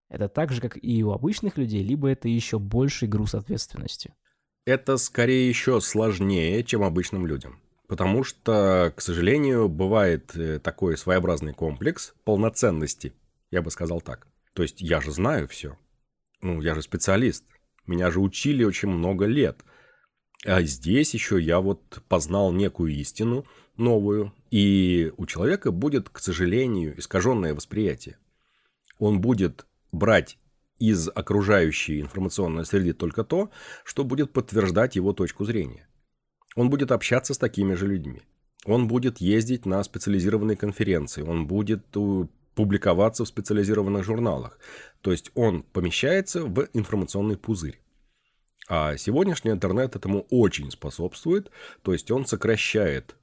Это 0.10 0.30
так 0.30 0.52
же, 0.52 0.62
как 0.62 0.78
и 0.82 1.04
у 1.04 1.12
обычных 1.12 1.58
людей, 1.58 1.84
либо 1.84 2.10
это 2.10 2.28
еще 2.28 2.60
больший 2.60 3.08
груз 3.08 3.36
ответственности? 3.36 4.14
Это 4.66 4.98
скорее 4.98 5.48
еще 5.48 5.82
сложнее, 5.82 6.64
чем 6.64 6.84
обычным 6.84 7.26
людям. 7.26 7.60
Потому 7.88 8.24
что, 8.24 8.94
к 8.96 9.02
сожалению, 9.02 9.70
бывает 9.70 10.36
э, 10.36 10.60
такой 10.60 10.98
своеобразный 10.98 11.54
комплекс 11.54 12.16
полноценности, 12.24 13.14
я 13.52 13.62
бы 13.62 13.70
сказал 13.70 14.02
так. 14.02 14.28
То 14.54 14.64
есть 14.64 14.82
я 14.82 15.02
же 15.02 15.12
знаю 15.12 15.48
все. 15.48 15.78
Ну, 16.42 16.62
я 16.62 16.74
же 16.74 16.82
специалист. 16.82 17.44
Меня 17.86 18.10
же 18.10 18.20
учили 18.20 18.64
очень 18.64 18.90
много 18.90 19.26
лет. 19.26 19.64
А 20.46 20.62
здесь 20.64 21.14
еще 21.14 21.40
я 21.40 21.60
вот 21.60 22.02
познал 22.08 22.52
некую 22.52 22.94
истину 22.94 23.46
новую. 23.78 24.34
И 24.50 25.12
у 25.18 25.26
человека 25.26 25.72
будет, 25.72 26.10
к 26.10 26.20
сожалению, 26.20 26.98
искаженное 27.00 27.54
восприятие. 27.54 28.18
Он 28.98 29.22
будет 29.22 29.66
брать 29.92 30.38
из 30.80 31.08
окружающей 31.08 32.02
информационной 32.02 32.66
среды 32.66 32.94
только 32.94 33.24
то, 33.24 33.50
что 33.84 34.04
будет 34.04 34.34
подтверждать 34.34 34.96
его 34.96 35.14
точку 35.14 35.46
зрения. 35.46 35.88
Он 36.56 36.70
будет 36.70 36.92
общаться 36.92 37.34
с 37.34 37.38
такими 37.38 37.74
же 37.74 37.88
людьми. 37.88 38.22
Он 38.66 38.88
будет 38.88 39.20
ездить 39.20 39.66
на 39.66 39.84
специализированные 39.84 40.58
конференции, 40.58 41.22
он 41.22 41.46
будет 41.46 41.86
э, 41.96 42.26
публиковаться 42.56 43.24
в 43.24 43.28
специализированных 43.28 44.04
журналах. 44.04 44.58
То 45.02 45.12
есть 45.12 45.32
он 45.36 45.62
помещается 45.62 46.44
в 46.44 46.68
информационный 46.74 47.38
пузырь. 47.38 47.80
А 48.68 48.98
сегодняшний 48.98 49.52
интернет 49.52 49.96
этому 49.96 50.26
очень 50.32 50.72
способствует, 50.72 51.52
то 51.84 51.94
есть 51.94 52.10
он 52.10 52.26
сокращает 52.26 53.16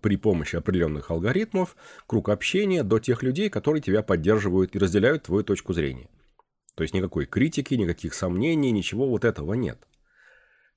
при 0.00 0.16
помощи 0.16 0.56
определенных 0.56 1.10
алгоритмов 1.10 1.76
круг 2.06 2.28
общения 2.28 2.82
до 2.82 2.98
тех 2.98 3.22
людей, 3.22 3.50
которые 3.50 3.82
тебя 3.82 4.02
поддерживают 4.02 4.74
и 4.74 4.78
разделяют 4.78 5.24
твою 5.24 5.44
точку 5.44 5.72
зрения. 5.72 6.08
То 6.74 6.82
есть 6.82 6.94
никакой 6.94 7.26
критики, 7.26 7.74
никаких 7.74 8.14
сомнений, 8.14 8.70
ничего 8.70 9.08
вот 9.08 9.24
этого 9.24 9.54
нет. 9.54 9.86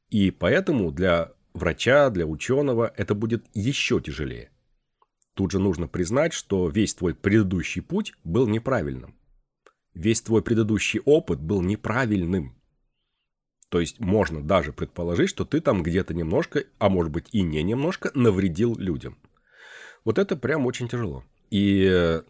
И 0.09 0.31
поэтому 0.31 0.91
для 0.91 1.31
врача, 1.53 2.09
для 2.09 2.25
ученого 2.25 2.93
это 2.97 3.15
будет 3.15 3.45
еще 3.53 4.01
тяжелее. 4.01 4.49
Тут 5.33 5.51
же 5.51 5.59
нужно 5.59 5.87
признать, 5.87 6.33
что 6.33 6.67
весь 6.67 6.93
твой 6.93 7.15
предыдущий 7.15 7.81
путь 7.81 8.13
был 8.23 8.47
неправильным. 8.47 9.15
Весь 9.93 10.21
твой 10.21 10.41
предыдущий 10.41 10.99
опыт 11.05 11.39
был 11.39 11.61
неправильным. 11.61 12.55
То 13.73 13.79
есть 13.79 13.99
можно 13.99 14.39
даже 14.39 14.71
предположить, 14.71 15.31
что 15.31 15.45
ты 15.45 15.59
там 15.59 15.81
где-то 15.81 16.13
немножко, 16.13 16.65
а 16.77 16.89
может 16.89 17.11
быть 17.11 17.25
и 17.31 17.41
не 17.41 17.63
немножко, 17.63 18.11
навредил 18.13 18.75
людям. 18.77 19.17
Вот 20.05 20.19
это 20.19 20.35
прям 20.35 20.67
очень 20.67 20.87
тяжело. 20.87 21.23
И 21.49 22.21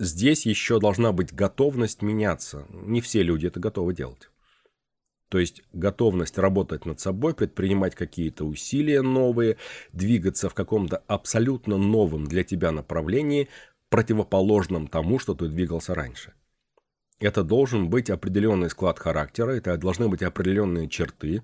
здесь 0.00 0.46
еще 0.46 0.80
должна 0.80 1.12
быть 1.12 1.32
готовность 1.32 2.02
меняться. 2.02 2.66
Не 2.70 3.00
все 3.00 3.22
люди 3.22 3.46
это 3.46 3.60
готовы 3.60 3.94
делать. 3.94 4.30
То 5.28 5.38
есть 5.38 5.62
готовность 5.72 6.38
работать 6.38 6.84
над 6.86 6.98
собой, 6.98 7.34
предпринимать 7.34 7.94
какие-то 7.94 8.44
усилия 8.44 9.00
новые, 9.00 9.58
двигаться 9.92 10.48
в 10.48 10.54
каком-то 10.54 11.04
абсолютно 11.06 11.76
новом 11.76 12.26
для 12.26 12.42
тебя 12.42 12.72
направлении, 12.72 13.48
противоположном 13.90 14.88
тому, 14.88 15.20
что 15.20 15.36
ты 15.36 15.46
двигался 15.46 15.94
раньше. 15.94 16.32
Это 17.20 17.44
должен 17.44 17.90
быть 17.90 18.08
определенный 18.08 18.70
склад 18.70 18.98
характера, 18.98 19.50
это 19.50 19.76
должны 19.76 20.08
быть 20.08 20.22
определенные 20.22 20.88
черты, 20.88 21.42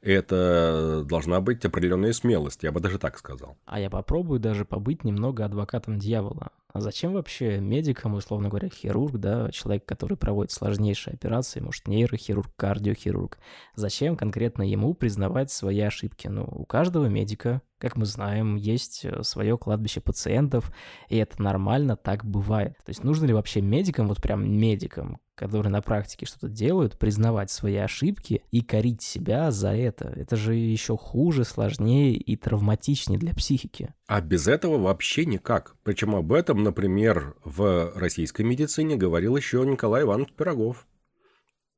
это 0.00 1.04
должна 1.08 1.40
быть 1.40 1.64
определенная 1.64 2.12
смелость, 2.12 2.62
я 2.62 2.72
бы 2.72 2.80
даже 2.80 2.98
так 2.98 3.18
сказал. 3.18 3.56
А 3.66 3.80
я 3.80 3.90
попробую 3.90 4.40
даже 4.40 4.64
побыть 4.64 5.04
немного 5.04 5.44
адвокатом 5.44 5.98
дьявола. 5.98 6.52
А 6.70 6.80
зачем 6.80 7.14
вообще 7.14 7.58
медикам, 7.60 8.14
условно 8.14 8.48
говоря, 8.48 8.68
хирург, 8.68 9.16
да, 9.16 9.50
человек, 9.50 9.86
который 9.86 10.16
проводит 10.16 10.52
сложнейшие 10.52 11.14
операции, 11.14 11.60
может, 11.60 11.88
нейрохирург, 11.88 12.54
кардиохирург, 12.56 13.38
зачем 13.74 14.16
конкретно 14.16 14.62
ему 14.62 14.92
признавать 14.94 15.50
свои 15.50 15.80
ошибки? 15.80 16.28
Ну, 16.28 16.44
у 16.44 16.66
каждого 16.66 17.06
медика, 17.06 17.62
как 17.78 17.96
мы 17.96 18.04
знаем, 18.04 18.56
есть 18.56 19.04
э, 19.04 19.22
свое 19.22 19.56
кладбище 19.56 20.00
пациентов, 20.00 20.70
и 21.08 21.16
это 21.16 21.42
нормально, 21.42 21.96
так 21.96 22.24
бывает. 22.24 22.76
То 22.84 22.90
есть 22.90 23.02
нужно 23.02 23.24
ли 23.24 23.32
вообще 23.32 23.62
медикам, 23.62 24.06
вот 24.06 24.20
прям 24.20 24.48
медикам, 24.48 25.18
которые 25.38 25.70
на 25.70 25.80
практике 25.80 26.26
что-то 26.26 26.48
делают, 26.48 26.98
признавать 26.98 27.50
свои 27.50 27.76
ошибки 27.76 28.42
и 28.50 28.60
корить 28.60 29.02
себя 29.02 29.50
за 29.50 29.74
это. 29.74 30.08
Это 30.16 30.36
же 30.36 30.54
еще 30.54 30.96
хуже, 30.96 31.44
сложнее 31.44 32.14
и 32.14 32.36
травматичнее 32.36 33.18
для 33.18 33.32
психики. 33.34 33.94
А 34.06 34.20
без 34.20 34.48
этого 34.48 34.78
вообще 34.78 35.24
никак. 35.24 35.76
Причем 35.84 36.16
об 36.16 36.32
этом, 36.32 36.62
например, 36.64 37.36
в 37.44 37.92
российской 37.94 38.42
медицине 38.42 38.96
говорил 38.96 39.36
еще 39.36 39.64
Николай 39.64 40.02
Иванович 40.02 40.32
Пирогов. 40.32 40.86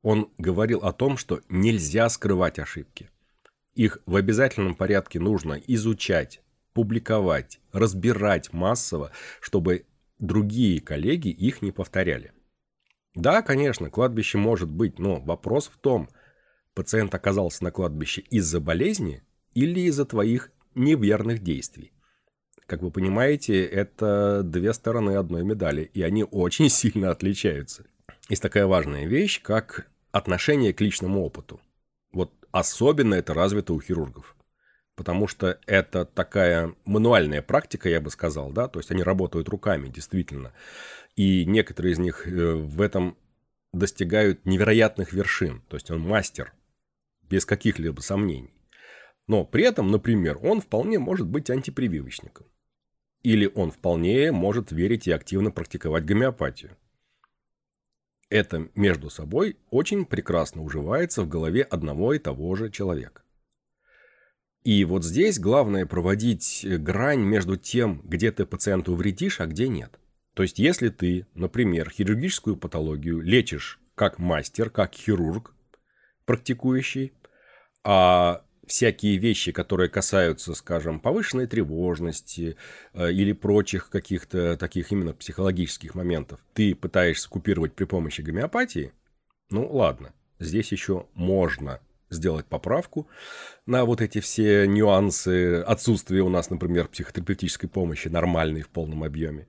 Он 0.01 0.29
говорил 0.39 0.79
о 0.79 0.91
том, 0.91 1.17
что 1.17 1.41
нельзя 1.47 2.09
скрывать 2.09 2.57
ошибки. 2.57 3.09
Их 3.75 3.99
в 4.05 4.15
обязательном 4.15 4.75
порядке 4.75 5.19
нужно 5.19 5.53
изучать, 5.67 6.41
публиковать, 6.73 7.59
разбирать 7.71 8.51
массово, 8.51 9.11
чтобы 9.39 9.85
другие 10.17 10.81
коллеги 10.81 11.29
их 11.29 11.61
не 11.61 11.71
повторяли. 11.71 12.33
Да, 13.15 13.41
конечно, 13.41 13.89
кладбище 13.89 14.37
может 14.37 14.69
быть, 14.69 14.99
но 14.99 15.19
вопрос 15.19 15.67
в 15.67 15.77
том, 15.77 16.09
пациент 16.73 17.13
оказался 17.13 17.63
на 17.63 17.71
кладбище 17.71 18.21
из-за 18.21 18.59
болезни 18.59 19.23
или 19.53 19.81
из-за 19.81 20.05
твоих 20.05 20.51
неверных 20.75 21.43
действий. 21.43 21.91
Как 22.65 22.81
вы 22.81 22.89
понимаете, 22.89 23.65
это 23.65 24.43
две 24.43 24.71
стороны 24.71 25.17
одной 25.17 25.43
медали, 25.43 25.83
и 25.93 26.01
они 26.01 26.23
очень 26.23 26.69
сильно 26.69 27.11
отличаются. 27.11 27.85
Есть 28.29 28.41
такая 28.41 28.65
важная 28.65 29.05
вещь, 29.07 29.41
как 29.41 29.87
отношение 30.11 30.73
к 30.73 30.79
личному 30.79 31.21
опыту. 31.25 31.59
Вот 32.13 32.31
особенно 32.51 33.15
это 33.15 33.33
развито 33.33 33.73
у 33.73 33.81
хирургов. 33.81 34.35
Потому 34.95 35.27
что 35.27 35.59
это 35.65 36.05
такая 36.05 36.75
мануальная 36.85 37.41
практика, 37.41 37.89
я 37.89 38.01
бы 38.01 38.09
сказал, 38.11 38.51
да, 38.51 38.67
то 38.67 38.79
есть 38.79 38.91
они 38.91 39.03
работают 39.03 39.49
руками, 39.49 39.87
действительно. 39.87 40.53
И 41.15 41.45
некоторые 41.45 41.93
из 41.93 41.99
них 41.99 42.27
э, 42.27 42.53
в 42.53 42.81
этом 42.81 43.17
достигают 43.73 44.45
невероятных 44.45 45.13
вершин. 45.13 45.61
То 45.67 45.77
есть 45.77 45.91
он 45.91 46.01
мастер, 46.01 46.53
без 47.23 47.45
каких-либо 47.45 48.01
сомнений. 48.01 48.53
Но 49.27 49.45
при 49.45 49.63
этом, 49.63 49.91
например, 49.91 50.39
он 50.41 50.61
вполне 50.61 50.99
может 50.99 51.27
быть 51.27 51.49
антипрививочником. 51.49 52.47
Или 53.23 53.49
он 53.53 53.71
вполне 53.71 54.31
может 54.31 54.71
верить 54.71 55.07
и 55.07 55.11
активно 55.11 55.51
практиковать 55.51 56.05
гомеопатию 56.05 56.75
это 58.31 58.69
между 58.75 59.09
собой 59.09 59.57
очень 59.69 60.05
прекрасно 60.05 60.63
уживается 60.63 61.21
в 61.21 61.27
голове 61.27 61.63
одного 61.63 62.13
и 62.13 62.19
того 62.19 62.55
же 62.55 62.71
человека. 62.71 63.23
И 64.63 64.85
вот 64.85 65.03
здесь 65.03 65.37
главное 65.37 65.85
проводить 65.85 66.65
грань 66.65 67.19
между 67.19 67.57
тем, 67.57 68.01
где 68.05 68.31
ты 68.31 68.45
пациенту 68.45 68.95
вредишь, 68.95 69.41
а 69.41 69.47
где 69.47 69.67
нет. 69.67 69.99
То 70.33 70.43
есть, 70.43 70.59
если 70.59 70.89
ты, 70.89 71.25
например, 71.33 71.89
хирургическую 71.89 72.55
патологию 72.55 73.21
лечишь 73.21 73.79
как 73.95 74.17
мастер, 74.19 74.69
как 74.69 74.93
хирург 74.93 75.53
практикующий, 76.25 77.13
а 77.83 78.43
всякие 78.65 79.17
вещи, 79.17 79.51
которые 79.51 79.89
касаются, 79.89 80.53
скажем, 80.53 80.99
повышенной 80.99 81.47
тревожности 81.47 82.55
э, 82.93 83.11
или 83.11 83.33
прочих 83.33 83.89
каких-то 83.89 84.55
таких 84.55 84.91
именно 84.91 85.13
психологических 85.13 85.93
моментов, 85.93 86.39
ты 86.53 86.73
пытаешься 86.75 87.29
купировать 87.29 87.73
при 87.73 87.85
помощи 87.85 88.21
гомеопатии, 88.21 88.93
ну 89.49 89.69
ладно, 89.69 90.13
здесь 90.39 90.71
еще 90.71 91.07
можно 91.13 91.81
сделать 92.09 92.45
поправку 92.45 93.07
на 93.65 93.85
вот 93.85 94.01
эти 94.01 94.19
все 94.19 94.67
нюансы 94.67 95.61
отсутствия 95.61 96.21
у 96.21 96.29
нас, 96.29 96.49
например, 96.49 96.87
психотерапевтической 96.87 97.69
помощи 97.69 98.07
нормальной 98.09 98.61
в 98.61 98.69
полном 98.69 99.03
объеме. 99.03 99.47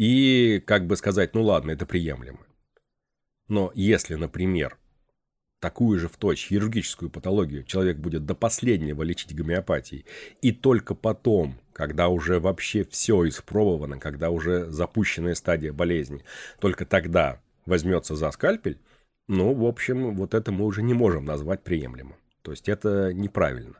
И 0.00 0.62
как 0.64 0.86
бы 0.86 0.96
сказать, 0.96 1.34
ну 1.34 1.42
ладно, 1.42 1.72
это 1.72 1.84
приемлемо. 1.84 2.38
Но 3.48 3.70
если, 3.74 4.14
например, 4.14 4.78
такую 5.58 5.98
же 5.98 6.08
в 6.08 6.16
точь 6.16 6.46
хирургическую 6.46 7.10
патологию 7.10 7.64
человек 7.64 7.98
будет 7.98 8.24
до 8.24 8.34
последнего 8.34 9.02
лечить 9.02 9.36
гомеопатией, 9.36 10.06
и 10.40 10.52
только 10.52 10.94
потом, 10.94 11.60
когда 11.74 12.08
уже 12.08 12.40
вообще 12.40 12.82
все 12.82 13.28
испробовано, 13.28 13.98
когда 13.98 14.30
уже 14.30 14.70
запущенная 14.70 15.34
стадия 15.34 15.74
болезни, 15.74 16.24
только 16.60 16.86
тогда 16.86 17.42
возьмется 17.66 18.16
за 18.16 18.30
скальпель, 18.30 18.78
ну, 19.28 19.52
в 19.52 19.66
общем, 19.66 20.16
вот 20.16 20.32
это 20.32 20.50
мы 20.50 20.64
уже 20.64 20.80
не 20.80 20.94
можем 20.94 21.26
назвать 21.26 21.62
приемлемым. 21.62 22.16
То 22.40 22.52
есть 22.52 22.70
это 22.70 23.12
неправильно. 23.12 23.74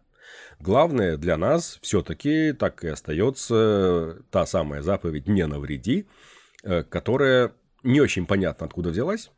Главное 0.61 1.17
для 1.17 1.39
нас 1.39 1.79
все-таки 1.81 2.53
так 2.53 2.85
и 2.85 2.89
остается 2.89 4.23
та 4.31 4.45
самая 4.45 4.83
заповедь 4.83 5.27
«не 5.27 5.47
навреди», 5.47 6.07
э, 6.63 6.83
которая 6.83 7.53
не 7.83 8.01
очень 8.01 8.27
понятно 8.27 8.67
откуда 8.67 8.91
взялась, 8.91 9.31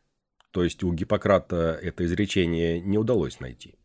то 0.50 0.64
есть 0.64 0.82
у 0.82 0.92
Гиппократа 0.92 1.78
это 1.80 2.04
изречение 2.04 2.80
не 2.80 2.98
удалось 2.98 3.38
найти. 3.38 3.76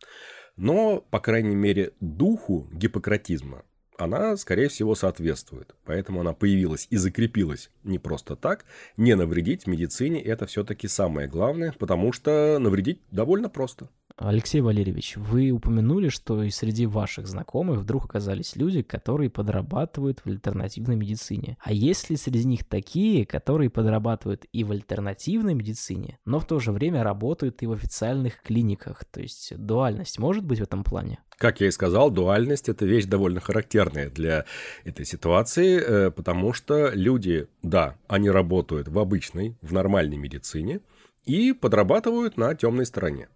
Но, 0.56 1.02
по 1.12 1.20
крайней 1.20 1.56
мере, 1.56 1.94
духу 2.00 2.68
гиппократизма 2.74 3.64
она, 3.98 4.38
скорее 4.38 4.70
всего, 4.70 4.96
соответствует. 4.96 5.76
Поэтому 5.86 6.22
она 6.22 6.34
появилась 6.34 6.88
и 6.90 6.98
закрепилась 6.98 7.72
не 7.84 8.00
просто 8.00 8.36
так. 8.36 8.66
Не 8.96 9.16
навредить 9.16 9.68
медицине– 9.68 10.22
это 10.24 10.46
все-таки 10.46 10.88
самое 10.88 11.28
главное, 11.28 11.74
потому 11.78 12.14
что 12.14 12.58
навредить 12.60 13.02
довольно 13.12 13.50
просто. 13.50 13.90
Алексей 14.20 14.62
Валерьевич, 14.62 15.16
вы 15.16 15.52
упомянули, 15.52 16.10
что 16.10 16.42
и 16.42 16.50
среди 16.50 16.88
ваших 16.88 17.28
знакомых 17.28 17.80
вдруг 17.80 18.06
оказались 18.06 18.56
люди, 18.56 18.82
которые 18.82 19.30
подрабатывают 19.30 20.22
в 20.26 20.28
альтернативной 20.28 20.96
медицине. 20.96 21.58
А 21.62 21.72
есть 21.72 22.10
ли 22.10 22.18
среди 22.18 22.44
них 22.46 22.66
такие, 22.66 23.28
которые 23.28 23.70
подрабатывают 23.70 24.46
и 24.52 24.64
в 24.64 24.72
альтернативной 24.72 25.54
медицине, 25.54 26.18
но 26.26 26.40
в 26.40 26.48
то 26.48 26.60
же 26.60 26.72
время 26.72 27.04
работают 27.04 27.62
и 27.62 27.68
в 27.68 27.72
официальных 27.74 28.42
клиниках? 28.42 29.06
То 29.06 29.22
есть 29.22 29.56
дуальность 29.56 30.18
может 30.18 30.44
быть 30.44 30.60
в 30.60 30.64
этом 30.64 30.84
плане? 30.84 31.20
Как 31.38 31.62
я 31.62 31.68
и 31.68 31.72
сказал, 31.72 32.10
дуальность– 32.10 32.70
это 32.70 32.86
вещь 32.88 33.06
довольно 33.06 33.40
характерная 33.40 34.10
для 34.10 34.46
этой 34.84 35.06
ситуации, 35.06 35.80
э, 35.80 36.10
потому 36.10 36.54
что 36.54 36.90
люди, 36.90 37.48
да, 37.62 37.96
они 38.08 38.32
работают 38.32 38.88
в 38.88 38.98
обычной, 38.98 39.56
в 39.62 39.72
нормальной 39.74 40.18
медицине 40.18 40.80
и 41.26 41.54
подрабатывают 41.54 42.38
на 42.38 42.56
темной 42.56 42.88
стороне. 42.88 43.28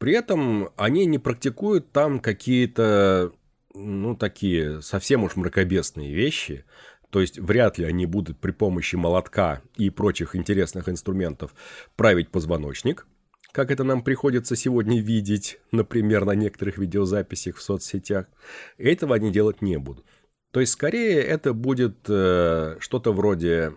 При 0.00 0.14
этом 0.14 0.70
они 0.76 1.04
не 1.04 1.18
практикуют 1.18 1.92
там 1.92 2.20
какие-то, 2.20 3.32
ну, 3.74 4.16
такие 4.16 4.80
совсем 4.80 5.24
уж 5.24 5.36
мракобесные 5.36 6.14
вещи. 6.14 6.64
То 7.10 7.20
есть 7.20 7.38
вряд 7.38 7.76
ли 7.76 7.84
они 7.84 8.06
будут 8.06 8.40
при 8.40 8.52
помощи 8.52 8.96
молотка 8.96 9.60
и 9.76 9.90
прочих 9.90 10.34
интересных 10.34 10.88
инструментов 10.88 11.54
править 11.96 12.30
позвоночник, 12.30 13.06
как 13.52 13.70
это 13.70 13.84
нам 13.84 14.02
приходится 14.02 14.56
сегодня 14.56 15.02
видеть, 15.02 15.58
например, 15.70 16.24
на 16.24 16.34
некоторых 16.34 16.78
видеозаписях 16.78 17.56
в 17.56 17.62
соцсетях. 17.62 18.26
Этого 18.78 19.16
они 19.16 19.30
делать 19.30 19.60
не 19.60 19.76
будут. 19.76 20.06
То 20.50 20.60
есть, 20.60 20.72
скорее, 20.72 21.20
это 21.20 21.52
будет 21.52 22.06
э, 22.08 22.78
что-то 22.80 23.12
вроде 23.12 23.74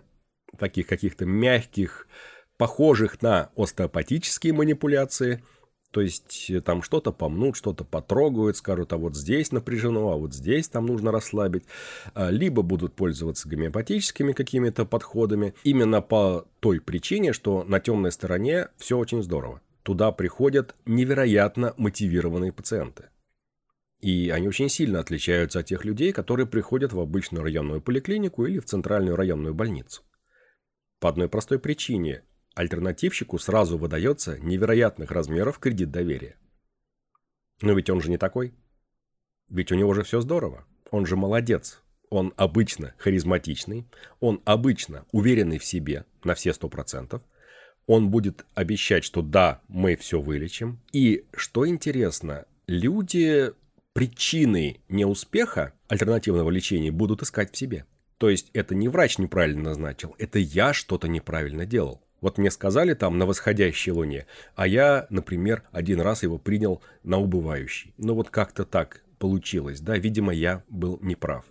таких 0.58 0.86
каких-то 0.86 1.26
мягких, 1.26 2.08
похожих 2.56 3.20
на 3.20 3.50
остеопатические 3.56 4.54
манипуляции– 4.54 5.44
то 5.94 6.00
есть 6.00 6.50
э, 6.50 6.60
там 6.60 6.82
что-то 6.82 7.12
помнут, 7.12 7.56
что-то 7.56 7.84
потрогают, 7.84 8.56
скажут, 8.56 8.92
а 8.92 8.96
вот 8.96 9.14
здесь 9.16 9.52
напряжено, 9.52 10.10
а 10.10 10.16
вот 10.16 10.34
здесь 10.34 10.68
там 10.68 10.86
нужно 10.86 11.12
расслабить. 11.12 11.62
А, 12.14 12.30
либо 12.30 12.62
будут 12.62 12.94
пользоваться 12.94 13.48
гомеопатическими 13.48 14.32
какими-то 14.32 14.86
подходами. 14.86 15.54
Именно 15.62 16.02
по 16.02 16.48
той 16.58 16.80
причине, 16.80 17.32
что 17.32 17.62
на 17.62 17.78
темной 17.78 18.10
стороне 18.10 18.70
все 18.76 18.98
очень 18.98 19.22
здорово. 19.22 19.60
Туда 19.84 20.10
приходят 20.10 20.74
невероятно 20.84 21.74
мотивированные 21.76 22.52
пациенты. 22.52 23.04
И 24.00 24.30
они 24.30 24.48
очень 24.48 24.70
сильно 24.70 24.98
отличаются 24.98 25.60
от 25.60 25.66
тех 25.66 25.84
людей, 25.84 26.10
которые 26.10 26.48
приходят 26.48 26.92
в 26.92 26.98
обычную 26.98 27.44
районную 27.44 27.80
поликлинику 27.80 28.46
или 28.46 28.58
в 28.58 28.64
центральную 28.64 29.14
районную 29.14 29.54
больницу. 29.54 30.02
По 30.98 31.08
одной 31.08 31.28
простой 31.28 31.60
причине 31.60 32.24
альтернативщику 32.54 33.38
сразу 33.38 33.78
выдается 33.78 34.38
невероятных 34.38 35.10
размеров 35.10 35.58
кредит 35.58 35.90
доверия. 35.90 36.36
Но 37.60 37.72
ведь 37.72 37.90
он 37.90 38.00
же 38.00 38.10
не 38.10 38.18
такой. 38.18 38.54
Ведь 39.48 39.72
у 39.72 39.74
него 39.74 39.94
же 39.94 40.02
все 40.02 40.20
здорово. 40.20 40.66
Он 40.90 41.06
же 41.06 41.16
молодец. 41.16 41.82
Он 42.10 42.32
обычно 42.36 42.94
харизматичный. 42.98 43.86
Он 44.20 44.40
обычно 44.44 45.04
уверенный 45.12 45.58
в 45.58 45.64
себе 45.64 46.04
на 46.22 46.34
все 46.34 46.52
сто 46.52 46.68
процентов. 46.68 47.22
Он 47.86 48.10
будет 48.10 48.46
обещать, 48.54 49.04
что 49.04 49.22
да, 49.22 49.60
мы 49.68 49.96
все 49.96 50.20
вылечим. 50.20 50.80
И, 50.92 51.26
что 51.34 51.68
интересно, 51.68 52.46
люди 52.66 53.52
причины 53.92 54.80
неуспеха 54.88 55.72
альтернативного 55.88 56.50
лечения 56.50 56.90
будут 56.90 57.22
искать 57.22 57.52
в 57.52 57.56
себе. 57.56 57.86
То 58.18 58.30
есть 58.30 58.50
это 58.52 58.74
не 58.74 58.88
врач 58.88 59.18
неправильно 59.18 59.64
назначил, 59.64 60.14
это 60.18 60.38
я 60.38 60.72
что-то 60.72 61.08
неправильно 61.08 61.66
делал. 61.66 62.03
Вот 62.24 62.38
мне 62.38 62.50
сказали 62.50 62.94
там 62.94 63.18
на 63.18 63.26
восходящей 63.26 63.92
луне, 63.92 64.26
а 64.54 64.66
я, 64.66 65.06
например, 65.10 65.62
один 65.72 66.00
раз 66.00 66.22
его 66.22 66.38
принял 66.38 66.82
на 67.02 67.18
убывающий. 67.18 67.92
Ну 67.98 68.14
вот 68.14 68.30
как-то 68.30 68.64
так 68.64 69.04
получилось, 69.18 69.80
да, 69.80 69.98
видимо, 69.98 70.32
я 70.32 70.64
был 70.70 70.98
неправ. 71.02 71.44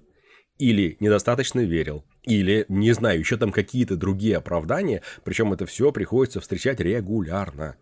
Или 0.58 0.98
недостаточно 1.00 1.60
верил, 1.60 2.04
или, 2.24 2.66
не 2.70 2.92
знаю, 2.94 3.20
еще 3.20 3.38
там 3.38 3.52
какие-то 3.52 3.98
другие 3.98 4.36
оправдания, 4.36 5.04
причем 5.24 5.54
это 5.54 5.68
все 5.68 5.92
приходится 5.92 6.42
встречать 6.42 6.80
регулярно. 6.80 7.76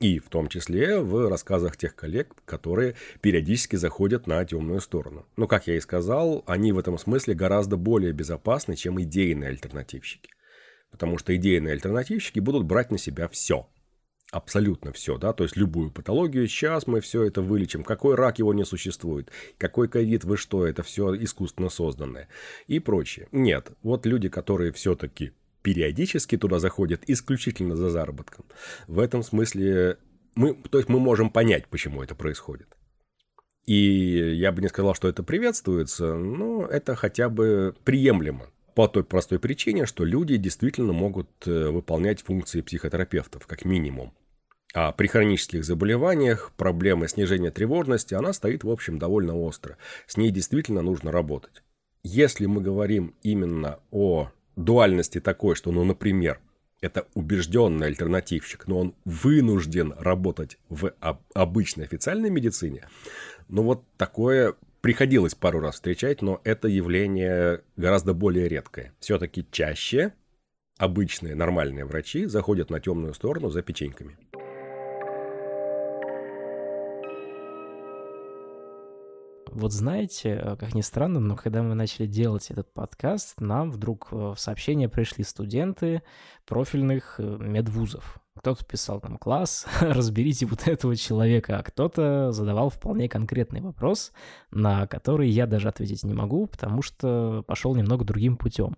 И 0.00 0.18
в 0.18 0.28
том 0.28 0.48
числе 0.48 0.98
в 0.98 1.28
рассказах 1.28 1.76
тех 1.76 1.94
коллег, 1.94 2.34
которые 2.46 2.96
периодически 3.20 3.76
заходят 3.76 4.26
на 4.26 4.44
темную 4.44 4.80
сторону. 4.80 5.24
Но, 5.36 5.46
как 5.46 5.68
я 5.68 5.76
и 5.76 5.80
сказал, 5.80 6.42
они 6.48 6.72
в 6.72 6.80
этом 6.80 6.98
смысле 6.98 7.34
гораздо 7.34 7.76
более 7.76 8.10
безопасны, 8.10 8.74
чем 8.74 9.00
идейные 9.00 9.50
альтернативщики. 9.50 10.30
Потому 10.90 11.18
что 11.18 11.34
идейные 11.34 11.72
альтернативщики 11.72 12.40
будут 12.40 12.64
брать 12.64 12.90
на 12.90 12.98
себя 12.98 13.28
все. 13.28 13.68
Абсолютно 14.32 14.92
все, 14.92 15.18
да, 15.18 15.32
то 15.32 15.44
есть 15.44 15.56
любую 15.56 15.92
патологию, 15.92 16.48
сейчас 16.48 16.88
мы 16.88 17.00
все 17.00 17.22
это 17.22 17.42
вылечим, 17.42 17.84
какой 17.84 18.16
рак 18.16 18.40
его 18.40 18.52
не 18.52 18.64
существует, 18.64 19.30
какой 19.56 19.88
ковид, 19.88 20.24
вы 20.24 20.36
что, 20.36 20.66
это 20.66 20.82
все 20.82 21.14
искусственно 21.14 21.68
созданное. 21.68 22.28
И 22.66 22.80
прочее. 22.80 23.28
Нет, 23.30 23.70
вот 23.84 24.04
люди, 24.04 24.28
которые 24.28 24.72
все-таки 24.72 25.32
периодически 25.62 26.36
туда 26.36 26.58
заходят 26.58 27.02
исключительно 27.06 27.76
за 27.76 27.88
заработком, 27.88 28.44
в 28.88 28.98
этом 28.98 29.22
смысле 29.22 29.98
мы, 30.34 30.54
то 30.54 30.78
есть 30.78 30.88
мы 30.88 30.98
можем 30.98 31.30
понять, 31.30 31.68
почему 31.68 32.02
это 32.02 32.16
происходит. 32.16 32.76
И 33.64 34.34
я 34.34 34.50
бы 34.50 34.60
не 34.60 34.68
сказал, 34.68 34.94
что 34.94 35.08
это 35.08 35.22
приветствуется, 35.22 36.14
но 36.14 36.66
это 36.66 36.96
хотя 36.96 37.28
бы 37.28 37.76
приемлемо 37.84 38.50
по 38.76 38.88
той 38.88 39.04
простой 39.04 39.38
причине, 39.38 39.86
что 39.86 40.04
люди 40.04 40.36
действительно 40.36 40.92
могут 40.92 41.30
э, 41.46 41.68
выполнять 41.70 42.20
функции 42.20 42.60
психотерапевтов, 42.60 43.46
как 43.46 43.64
минимум. 43.64 44.12
А 44.74 44.92
при 44.92 45.06
хронических 45.06 45.64
заболеваниях 45.64 46.52
проблема 46.58 47.08
снижения 47.08 47.50
тревожности, 47.50 48.12
она 48.12 48.34
стоит, 48.34 48.64
в 48.64 48.70
общем, 48.70 48.98
довольно 48.98 49.34
остро. 49.34 49.78
С 50.06 50.18
ней 50.18 50.30
действительно 50.30 50.82
нужно 50.82 51.10
работать. 51.10 51.62
Если 52.02 52.44
мы 52.44 52.60
говорим 52.60 53.14
именно 53.22 53.80
о 53.90 54.30
дуальности 54.56 55.20
такой, 55.20 55.54
что, 55.54 55.72
ну, 55.72 55.82
например, 55.82 56.38
это 56.82 57.06
убежденный 57.14 57.86
альтернативщик, 57.86 58.66
но 58.66 58.78
он 58.78 58.94
вынужден 59.06 59.94
работать 59.96 60.58
в 60.68 60.92
обычной 61.32 61.84
официальной 61.84 62.28
медицине, 62.28 62.90
ну 63.48 63.62
вот 63.62 63.84
такое 63.96 64.54
приходилось 64.86 65.34
пару 65.34 65.58
раз 65.58 65.74
встречать, 65.74 66.22
но 66.22 66.40
это 66.44 66.68
явление 66.68 67.62
гораздо 67.76 68.14
более 68.14 68.48
редкое. 68.48 68.92
Все-таки 69.00 69.44
чаще 69.50 70.12
обычные 70.78 71.34
нормальные 71.34 71.84
врачи 71.84 72.26
заходят 72.26 72.70
на 72.70 72.78
темную 72.78 73.12
сторону 73.12 73.50
за 73.50 73.62
печеньками. 73.62 74.16
Вот 79.50 79.72
знаете, 79.72 80.40
э, 80.40 80.56
как 80.56 80.72
ни 80.72 80.82
странно, 80.82 81.18
но 81.18 81.34
когда 81.34 81.64
мы 81.64 81.74
начали 81.74 82.06
делать 82.06 82.52
этот 82.52 82.72
подкаст, 82.72 83.40
нам 83.40 83.72
вдруг 83.72 84.12
э, 84.12 84.14
в 84.14 84.36
сообщения 84.36 84.88
пришли 84.88 85.24
студенты 85.24 86.02
профильных 86.46 87.16
э, 87.18 87.24
медвузов. 87.40 88.20
Кто-то 88.38 88.64
писал 88.64 89.00
там 89.00 89.18
класс, 89.18 89.66
разберите 89.80 90.46
вот 90.46 90.68
этого 90.68 90.96
человека, 90.96 91.58
а 91.58 91.62
кто-то 91.62 92.32
задавал 92.32 92.70
вполне 92.70 93.08
конкретный 93.08 93.60
вопрос, 93.60 94.12
на 94.50 94.86
который 94.86 95.28
я 95.28 95.46
даже 95.46 95.68
ответить 95.68 96.04
не 96.04 96.14
могу, 96.14 96.46
потому 96.46 96.82
что 96.82 97.44
пошел 97.46 97.74
немного 97.74 98.04
другим 98.04 98.36
путем. 98.36 98.76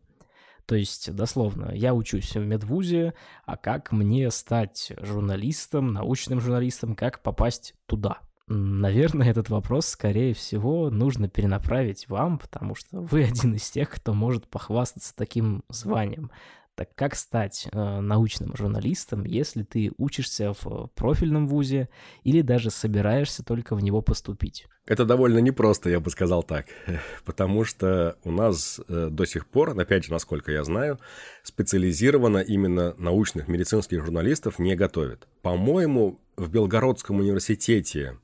То 0.68 0.76
есть, 0.76 1.14
дословно, 1.14 1.72
я 1.72 1.94
учусь 1.94 2.36
в 2.36 2.44
медвузе, 2.44 3.14
а 3.46 3.56
как 3.56 3.90
мне 3.90 4.30
стать 4.30 4.92
журналистом, 5.00 5.94
научным 5.94 6.40
журналистом, 6.40 6.94
как 6.94 7.22
попасть 7.22 7.74
туда? 7.86 8.18
Наверное, 8.48 9.30
этот 9.30 9.50
вопрос, 9.50 9.86
скорее 9.86 10.32
всего, 10.34 10.90
нужно 10.90 11.28
перенаправить 11.28 12.08
вам, 12.08 12.38
потому 12.38 12.74
что 12.74 13.00
вы 13.00 13.24
один 13.30 13.54
из 13.54 13.70
тех, 13.70 13.90
кто 13.90 14.12
может 14.12 14.46
похвастаться 14.48 15.14
таким 15.16 15.64
званием. 15.70 16.30
Так 16.78 16.94
как 16.94 17.16
стать 17.16 17.66
э, 17.72 18.00
научным 18.00 18.56
журналистом, 18.56 19.24
если 19.24 19.64
ты 19.64 19.90
учишься 19.98 20.52
в 20.52 20.92
профильном 20.94 21.48
вузе 21.48 21.88
или 22.22 22.40
даже 22.40 22.70
собираешься 22.70 23.42
только 23.42 23.74
в 23.74 23.82
него 23.82 24.00
поступить? 24.00 24.68
Это 24.86 25.04
довольно 25.04 25.38
непросто, 25.38 25.90
я 25.90 25.98
бы 25.98 26.08
сказал 26.10 26.44
так, 26.44 26.66
потому 27.24 27.64
что 27.64 28.16
у 28.22 28.30
нас 28.30 28.80
э, 28.86 29.08
до 29.10 29.24
сих 29.24 29.48
пор, 29.48 29.70
опять 29.76 30.04
же, 30.04 30.12
насколько 30.12 30.52
я 30.52 30.62
знаю, 30.62 31.00
специализированно 31.42 32.38
именно 32.38 32.94
научных 32.96 33.48
медицинских 33.48 34.04
журналистов 34.04 34.60
не 34.60 34.76
готовят. 34.76 35.26
По-моему, 35.42 36.20
в 36.36 36.48
Белгородском 36.48 37.18
университете 37.18 38.20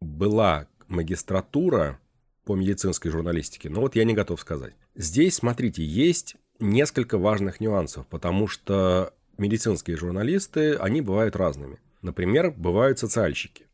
была 0.00 0.66
магистратура 0.86 2.00
по 2.46 2.56
медицинской 2.56 3.10
журналистике, 3.10 3.68
но 3.68 3.82
вот 3.82 3.96
я 3.96 4.04
не 4.04 4.14
готов 4.14 4.40
сказать. 4.40 4.72
Здесь, 4.94 5.34
смотрите, 5.34 5.84
есть 5.84 6.36
несколько 6.58 7.18
важных 7.18 7.60
нюансов, 7.60 8.06
потому 8.06 8.48
что 8.48 9.12
медицинские 9.36 9.96
журналисты, 9.96 10.74
они 10.74 11.00
бывают 11.00 11.36
разными. 11.36 11.78
Например, 12.02 12.50
бывают 12.50 12.98
социальщики. 12.98 13.66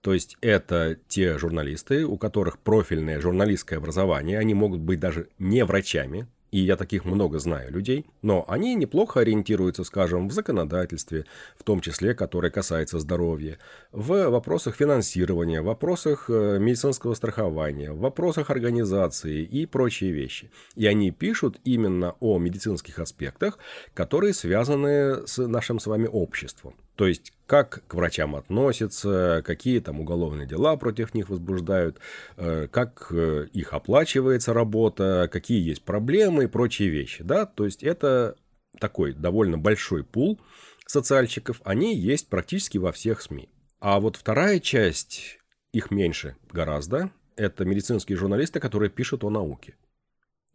То 0.00 0.14
есть 0.14 0.36
это 0.40 0.96
те 1.08 1.38
журналисты, 1.38 2.06
у 2.06 2.16
которых 2.16 2.58
профильное 2.58 3.20
журналистское 3.20 3.78
образование, 3.78 4.38
они 4.38 4.54
могут 4.54 4.80
быть 4.80 5.00
даже 5.00 5.28
не 5.38 5.64
врачами, 5.64 6.28
и 6.50 6.60
я 6.60 6.76
таких 6.76 7.04
много 7.04 7.38
знаю 7.38 7.72
людей, 7.72 8.06
но 8.22 8.44
они 8.48 8.74
неплохо 8.74 9.20
ориентируются, 9.20 9.84
скажем, 9.84 10.28
в 10.28 10.32
законодательстве, 10.32 11.24
в 11.56 11.62
том 11.62 11.80
числе, 11.80 12.14
которое 12.14 12.50
касается 12.50 12.98
здоровья, 12.98 13.58
в 13.92 14.28
вопросах 14.28 14.76
финансирования, 14.76 15.60
в 15.60 15.66
вопросах 15.66 16.26
э, 16.28 16.58
медицинского 16.58 17.14
страхования, 17.14 17.92
в 17.92 17.98
вопросах 17.98 18.50
организации 18.50 19.42
и 19.42 19.66
прочие 19.66 20.12
вещи. 20.12 20.50
И 20.74 20.86
они 20.86 21.10
пишут 21.10 21.60
именно 21.64 22.14
о 22.20 22.38
медицинских 22.38 22.98
аспектах, 22.98 23.58
которые 23.94 24.32
связаны 24.32 25.26
с 25.26 25.46
нашим 25.46 25.78
с 25.78 25.86
вами 25.86 26.08
обществом. 26.10 26.74
То 26.98 27.06
есть, 27.06 27.32
как 27.46 27.84
к 27.86 27.94
врачам 27.94 28.34
относятся, 28.34 29.40
какие 29.46 29.78
там 29.78 30.00
уголовные 30.00 30.48
дела 30.48 30.76
против 30.76 31.14
них 31.14 31.28
возбуждают, 31.28 32.00
э, 32.36 32.66
как 32.66 33.12
э, 33.12 33.46
их 33.52 33.72
оплачивается 33.72 34.52
работа, 34.52 35.28
какие 35.30 35.64
есть 35.64 35.84
проблемы 35.84 36.44
и 36.44 36.48
прочие 36.48 36.88
вещи. 36.88 37.22
Да? 37.22 37.46
То 37.46 37.66
есть, 37.66 37.84
это 37.84 38.34
такой 38.80 39.12
довольно 39.12 39.58
большой 39.58 40.02
пул 40.02 40.40
социальщиков, 40.86 41.60
они 41.62 41.94
есть 41.94 42.28
практически 42.28 42.78
во 42.78 42.90
всех 42.90 43.22
СМИ. 43.22 43.48
А 43.78 44.00
вот 44.00 44.16
вторая 44.16 44.58
часть, 44.58 45.38
их 45.72 45.92
меньше 45.92 46.34
гораздо, 46.50 47.12
это 47.36 47.64
медицинские 47.64 48.18
журналисты, 48.18 48.58
которые 48.58 48.90
пишут 48.90 49.22
о 49.22 49.30
науке. 49.30 49.76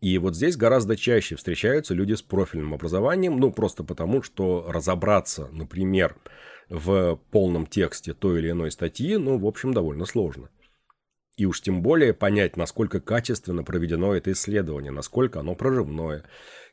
И 0.04 0.18
вот 0.18 0.36
здесь 0.36 0.58
гораздо 0.58 0.98
чаще 0.98 1.38
встречаются 1.38 1.94
люди 1.94 2.12
с 2.12 2.22
профильным 2.22 2.74
образованием, 2.74 3.38
ну, 3.38 3.54
просто 3.54 3.86
потому, 3.86 4.22
что 4.22 4.66
разобраться, 4.68 5.48
например, 5.54 6.18
в 6.68 7.22
полном 7.32 7.66
тексте 7.66 8.14
той 8.14 8.40
или 8.40 8.52
иной 8.52 8.70
статьи, 8.72 9.16
ну, 9.16 9.38
в 9.38 9.46
общем, 9.46 9.74
довольно 9.74 10.04
сложно. 10.04 10.50
И 11.38 11.46
уж 11.46 11.62
тем 11.62 11.82
более 11.82 12.14
понять, 12.14 12.58
насколько 12.58 13.00
качественно 13.00 13.64
проведено 13.64 14.14
это 14.14 14.34
исследование, 14.34 14.92
насколько 14.92 15.40
оно 15.40 15.56
прорывное, 15.56 16.26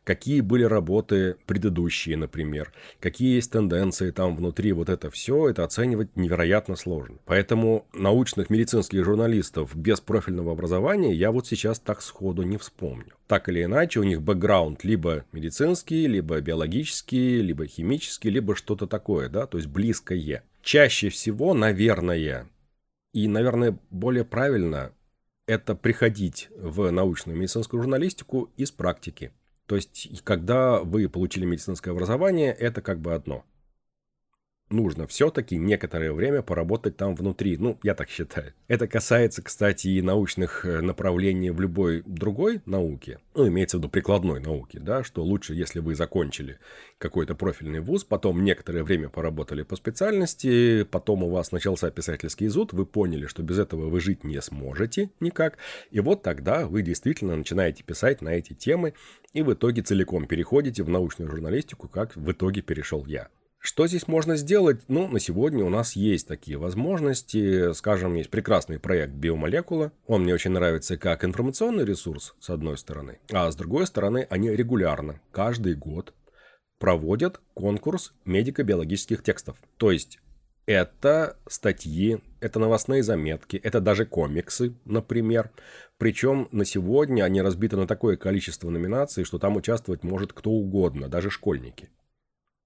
какие 0.02 0.40
были 0.40 0.64
работы 0.64 1.36
предыдущие, 1.46 2.16
например, 2.16 2.72
какие 2.98 3.36
есть 3.36 3.52
тенденции 3.52 4.10
там 4.10 4.34
внутри, 4.34 4.72
вот 4.72 4.88
это 4.88 5.08
все, 5.08 5.48
это 5.48 5.62
оценивать 5.62 6.16
невероятно 6.16 6.74
сложно. 6.74 7.18
Поэтому 7.26 7.86
научных 7.92 8.50
медицинских 8.50 9.04
журналистов 9.04 9.76
без 9.76 10.00
профильного 10.00 10.50
образования 10.50 11.14
я 11.14 11.30
вот 11.30 11.46
сейчас 11.46 11.78
так 11.78 12.02
сходу 12.02 12.42
не 12.42 12.56
вспомню. 12.56 13.14
Так 13.30 13.48
или 13.48 13.62
иначе, 13.62 14.00
у 14.00 14.02
них 14.02 14.22
бэкграунд 14.22 14.82
либо 14.82 15.24
медицинский, 15.30 16.08
либо 16.08 16.40
биологический, 16.40 17.40
либо 17.40 17.64
химический, 17.64 18.28
либо 18.28 18.56
что-то 18.56 18.88
такое, 18.88 19.28
да, 19.28 19.46
то 19.46 19.56
есть 19.56 19.70
близкое. 19.70 20.42
Чаще 20.62 21.10
всего, 21.10 21.54
наверное, 21.54 22.48
и, 23.12 23.28
наверное, 23.28 23.78
более 23.90 24.24
правильно 24.24 24.90
это 25.46 25.76
приходить 25.76 26.48
в 26.56 26.90
научную 26.90 27.38
медицинскую 27.38 27.80
журналистику 27.80 28.50
из 28.56 28.72
практики. 28.72 29.30
То 29.66 29.76
есть, 29.76 30.08
когда 30.24 30.80
вы 30.80 31.08
получили 31.08 31.44
медицинское 31.44 31.92
образование, 31.92 32.52
это 32.52 32.82
как 32.82 32.98
бы 32.98 33.14
одно 33.14 33.44
нужно 34.70 35.06
все-таки 35.06 35.56
некоторое 35.56 36.12
время 36.12 36.42
поработать 36.42 36.96
там 36.96 37.14
внутри. 37.14 37.56
Ну, 37.58 37.78
я 37.82 37.94
так 37.94 38.08
считаю. 38.08 38.54
Это 38.68 38.86
касается, 38.86 39.42
кстати, 39.42 39.88
и 39.88 40.02
научных 40.02 40.64
э, 40.64 40.80
направлений 40.80 41.50
в 41.50 41.60
любой 41.60 42.02
другой 42.06 42.62
науке. 42.66 43.18
Ну, 43.34 43.48
имеется 43.48 43.76
в 43.76 43.80
виду 43.80 43.88
прикладной 43.88 44.40
науки, 44.40 44.78
да, 44.78 45.04
что 45.04 45.22
лучше, 45.22 45.54
если 45.54 45.80
вы 45.80 45.94
закончили 45.94 46.58
какой-то 46.98 47.34
профильный 47.34 47.80
вуз, 47.80 48.04
потом 48.04 48.44
некоторое 48.44 48.84
время 48.84 49.08
поработали 49.08 49.62
по 49.62 49.76
специальности, 49.76 50.84
потом 50.84 51.24
у 51.24 51.30
вас 51.30 51.52
начался 51.52 51.90
писательский 51.90 52.48
зуд, 52.48 52.72
вы 52.72 52.86
поняли, 52.86 53.26
что 53.26 53.42
без 53.42 53.58
этого 53.58 53.88
вы 53.88 54.00
жить 54.00 54.24
не 54.24 54.40
сможете 54.40 55.10
никак, 55.20 55.58
и 55.90 56.00
вот 56.00 56.22
тогда 56.22 56.66
вы 56.66 56.82
действительно 56.82 57.36
начинаете 57.36 57.82
писать 57.82 58.22
на 58.22 58.30
эти 58.30 58.52
темы, 58.52 58.94
и 59.32 59.42
в 59.42 59.52
итоге 59.52 59.82
целиком 59.82 60.26
переходите 60.26 60.82
в 60.82 60.88
научную 60.88 61.30
журналистику, 61.30 61.88
как 61.88 62.16
в 62.16 62.30
итоге 62.30 62.62
перешел 62.62 63.06
я. 63.06 63.28
Что 63.62 63.86
здесь 63.86 64.08
можно 64.08 64.36
сделать? 64.36 64.80
Ну, 64.88 65.06
на 65.06 65.20
сегодня 65.20 65.62
у 65.66 65.68
нас 65.68 65.92
есть 65.92 66.26
такие 66.26 66.56
возможности. 66.56 67.74
Скажем, 67.74 68.14
есть 68.14 68.30
прекрасный 68.30 68.78
проект 68.78 69.12
«Биомолекула». 69.12 69.92
Он 70.06 70.22
мне 70.22 70.32
очень 70.32 70.52
нравится 70.52 70.96
как 70.96 71.26
информационный 71.26 71.84
ресурс, 71.84 72.34
с 72.40 72.48
одной 72.48 72.78
стороны. 72.78 73.18
А 73.30 73.50
с 73.50 73.56
другой 73.56 73.86
стороны, 73.86 74.26
они 74.30 74.48
регулярно, 74.48 75.20
каждый 75.30 75.74
год, 75.74 76.14
проводят 76.78 77.42
конкурс 77.52 78.14
медико-биологических 78.24 79.22
текстов. 79.22 79.58
То 79.76 79.90
есть, 79.90 80.20
это 80.64 81.36
статьи, 81.46 82.18
это 82.40 82.60
новостные 82.60 83.02
заметки, 83.02 83.58
это 83.58 83.82
даже 83.82 84.06
комиксы, 84.06 84.74
например. 84.86 85.50
Причем 85.98 86.48
на 86.50 86.64
сегодня 86.64 87.24
они 87.24 87.42
разбиты 87.42 87.76
на 87.76 87.86
такое 87.86 88.16
количество 88.16 88.70
номинаций, 88.70 89.24
что 89.24 89.38
там 89.38 89.56
участвовать 89.56 90.02
может 90.02 90.32
кто 90.32 90.50
угодно, 90.50 91.08
даже 91.08 91.28
школьники. 91.28 91.90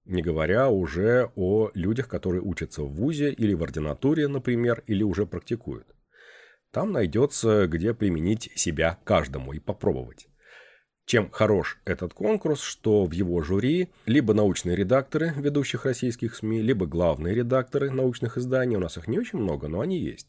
Не 0.04 0.20
говоря 0.20 0.68
уже 0.68 1.30
о 1.34 1.70
людях, 1.74 2.08
которые 2.08 2.42
учатся 2.42 2.82
в 2.82 2.92
ВУЗе 2.92 3.32
или 3.32 3.54
в 3.54 3.62
ординатуре, 3.62 4.28
например, 4.28 4.82
или 4.86 5.02
уже 5.02 5.24
практикуют. 5.26 5.86
Там 6.70 6.92
найдется, 6.92 7.66
где 7.68 7.94
применить 7.94 8.50
себя 8.54 8.98
каждому 9.04 9.52
и 9.52 9.60
попробовать. 9.60 10.28
Чем 11.06 11.30
хорош 11.30 11.78
этот 11.84 12.14
конкурс, 12.14 12.60
что 12.60 13.04
в 13.04 13.12
его 13.12 13.42
жюри 13.42 13.90
либо 14.06 14.34
научные 14.34 14.74
редакторы 14.74 15.32
ведущих 15.36 15.84
российских 15.84 16.34
СМИ, 16.34 16.62
либо 16.62 16.86
главные 16.86 17.34
редакторы 17.34 17.90
научных 17.90 18.38
изданий, 18.38 18.76
у 18.76 18.80
нас 18.80 18.96
их 18.96 19.06
не 19.06 19.18
очень 19.18 19.38
много, 19.38 19.68
но 19.68 19.80
они 19.80 19.98
есть. 19.98 20.28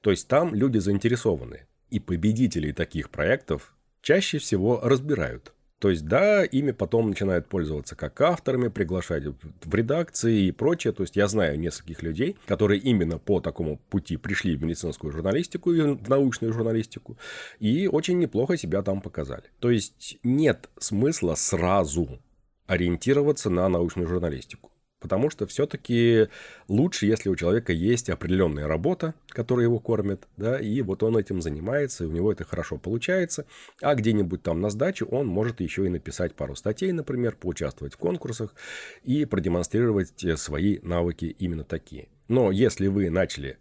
То 0.00 0.10
есть 0.10 0.28
там 0.28 0.54
люди 0.54 0.78
заинтересованы. 0.78 1.66
И 1.90 1.98
победителей 1.98 2.72
таких 2.72 3.10
проектов 3.10 3.74
чаще 4.02 4.38
всего 4.38 4.80
разбирают. 4.82 5.53
То 5.84 5.90
есть, 5.90 6.06
да, 6.06 6.46
ими 6.46 6.70
потом 6.70 7.10
начинают 7.10 7.46
пользоваться 7.46 7.94
как 7.94 8.18
авторами, 8.22 8.68
приглашать 8.68 9.24
в 9.26 9.74
редакции 9.74 10.46
и 10.46 10.50
прочее. 10.50 10.94
То 10.94 11.02
есть, 11.02 11.14
я 11.14 11.28
знаю 11.28 11.60
нескольких 11.60 12.02
людей, 12.02 12.38
которые 12.46 12.80
именно 12.80 13.18
по 13.18 13.38
такому 13.40 13.76
пути 13.90 14.16
пришли 14.16 14.56
в 14.56 14.62
медицинскую 14.62 15.12
журналистику 15.12 15.74
и 15.74 15.82
в 15.82 16.08
научную 16.08 16.54
журналистику, 16.54 17.18
и 17.60 17.86
очень 17.86 18.18
неплохо 18.18 18.56
себя 18.56 18.80
там 18.80 19.02
показали. 19.02 19.44
То 19.58 19.70
есть, 19.70 20.16
нет 20.22 20.70
смысла 20.78 21.34
сразу 21.34 22.18
ориентироваться 22.66 23.50
на 23.50 23.68
научную 23.68 24.08
журналистику. 24.08 24.70
Потому 25.04 25.28
что 25.28 25.46
все-таки 25.46 26.28
лучше, 26.66 27.04
если 27.04 27.28
у 27.28 27.36
человека 27.36 27.74
есть 27.74 28.08
определенная 28.08 28.66
работа, 28.66 29.12
которая 29.28 29.66
его 29.66 29.78
кормит, 29.78 30.26
да, 30.38 30.58
и 30.58 30.80
вот 30.80 31.02
он 31.02 31.18
этим 31.18 31.42
занимается, 31.42 32.04
и 32.04 32.06
у 32.06 32.10
него 32.10 32.32
это 32.32 32.44
хорошо 32.44 32.78
получается, 32.78 33.44
а 33.82 33.94
где-нибудь 33.96 34.42
там 34.42 34.62
на 34.62 34.70
сдачу 34.70 35.04
он 35.04 35.26
может 35.26 35.60
еще 35.60 35.84
и 35.84 35.90
написать 35.90 36.34
пару 36.34 36.56
статей, 36.56 36.90
например, 36.92 37.36
поучаствовать 37.36 37.92
в 37.92 37.98
конкурсах 37.98 38.54
и 39.02 39.26
продемонстрировать 39.26 40.24
э, 40.24 40.38
свои 40.38 40.78
навыки 40.80 41.36
именно 41.38 41.64
такие. 41.64 42.08
Но 42.28 42.50
если 42.50 42.86
вы 42.86 43.10
начали 43.10 43.58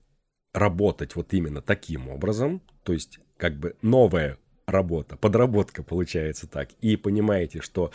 работать 0.54 1.18
вот 1.18 1.34
именно 1.34 1.62
таким 1.62 2.08
образом, 2.08 2.62
то 2.84 2.94
есть 2.94 3.20
как 3.36 3.60
бы 3.60 3.76
новое 3.82 4.38
работа, 4.66 5.18
подработка 5.18 5.84
получается 5.84 6.48
так, 6.48 6.70
и 6.82 6.96
понимаете, 6.96 7.62
что 7.62 7.92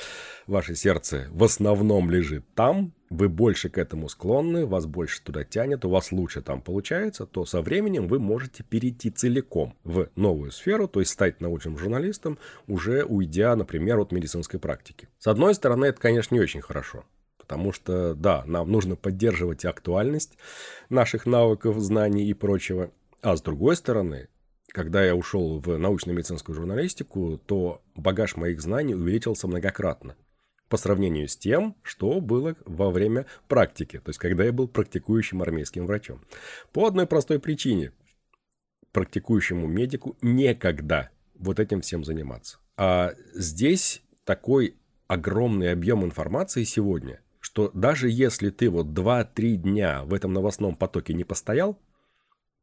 ваше 0.46 0.74
сердце 0.74 1.28
в 1.30 1.44
основном 1.44 2.10
лежит 2.10 2.44
там, 2.54 2.92
вы 3.10 3.28
больше 3.28 3.70
к 3.70 3.78
этому 3.78 4.08
склонны, 4.08 4.66
вас 4.66 4.86
больше 4.86 5.22
туда 5.22 5.44
тянет, 5.44 5.84
у 5.84 5.90
вас 5.90 6.12
лучше 6.12 6.42
там 6.42 6.60
получается, 6.60 7.26
то 7.26 7.46
со 7.46 7.62
временем 7.62 8.06
вы 8.06 8.18
можете 8.18 8.62
перейти 8.62 9.10
целиком 9.10 9.76
в 9.84 10.08
новую 10.14 10.50
сферу, 10.50 10.88
то 10.88 11.00
есть 11.00 11.12
стать 11.12 11.40
научным 11.40 11.78
журналистом, 11.78 12.38
уже 12.66 13.04
уйдя, 13.04 13.56
например, 13.56 13.98
от 13.98 14.12
медицинской 14.12 14.60
практики. 14.60 15.08
С 15.18 15.26
одной 15.26 15.54
стороны, 15.54 15.86
это, 15.86 16.00
конечно, 16.00 16.34
не 16.34 16.40
очень 16.40 16.60
хорошо, 16.60 17.04
потому 17.38 17.72
что, 17.72 18.14
да, 18.14 18.44
нам 18.46 18.70
нужно 18.70 18.94
поддерживать 18.94 19.64
актуальность 19.64 20.36
наших 20.90 21.24
навыков, 21.24 21.78
знаний 21.78 22.26
и 22.26 22.34
прочего, 22.34 22.90
а 23.22 23.36
с 23.36 23.42
другой 23.42 23.76
стороны, 23.76 24.28
когда 24.72 25.04
я 25.04 25.14
ушел 25.14 25.58
в 25.60 25.76
научно-медицинскую 25.78 26.54
журналистику, 26.54 27.40
то 27.46 27.82
багаж 27.94 28.36
моих 28.36 28.60
знаний 28.60 28.94
увеличился 28.94 29.48
многократно 29.48 30.16
по 30.68 30.76
сравнению 30.76 31.28
с 31.28 31.36
тем, 31.36 31.76
что 31.82 32.20
было 32.20 32.54
во 32.64 32.90
время 32.90 33.26
практики, 33.48 33.98
то 33.98 34.10
есть 34.10 34.18
когда 34.18 34.44
я 34.44 34.52
был 34.52 34.68
практикующим 34.68 35.42
армейским 35.42 35.86
врачом. 35.86 36.20
По 36.72 36.86
одной 36.86 37.06
простой 37.06 37.40
причине. 37.40 37.92
Практикующему 38.92 39.66
медику 39.66 40.16
некогда 40.22 41.10
вот 41.34 41.60
этим 41.60 41.80
всем 41.80 42.04
заниматься. 42.04 42.58
А 42.76 43.12
здесь 43.34 44.02
такой 44.24 44.76
огромный 45.06 45.72
объем 45.72 46.04
информации 46.04 46.64
сегодня, 46.64 47.20
что 47.40 47.70
даже 47.74 48.10
если 48.10 48.50
ты 48.50 48.70
вот 48.70 48.86
2-3 48.88 49.56
дня 49.56 50.04
в 50.04 50.14
этом 50.14 50.32
новостном 50.32 50.74
потоке 50.74 51.14
не 51.14 51.24
постоял, 51.24 51.78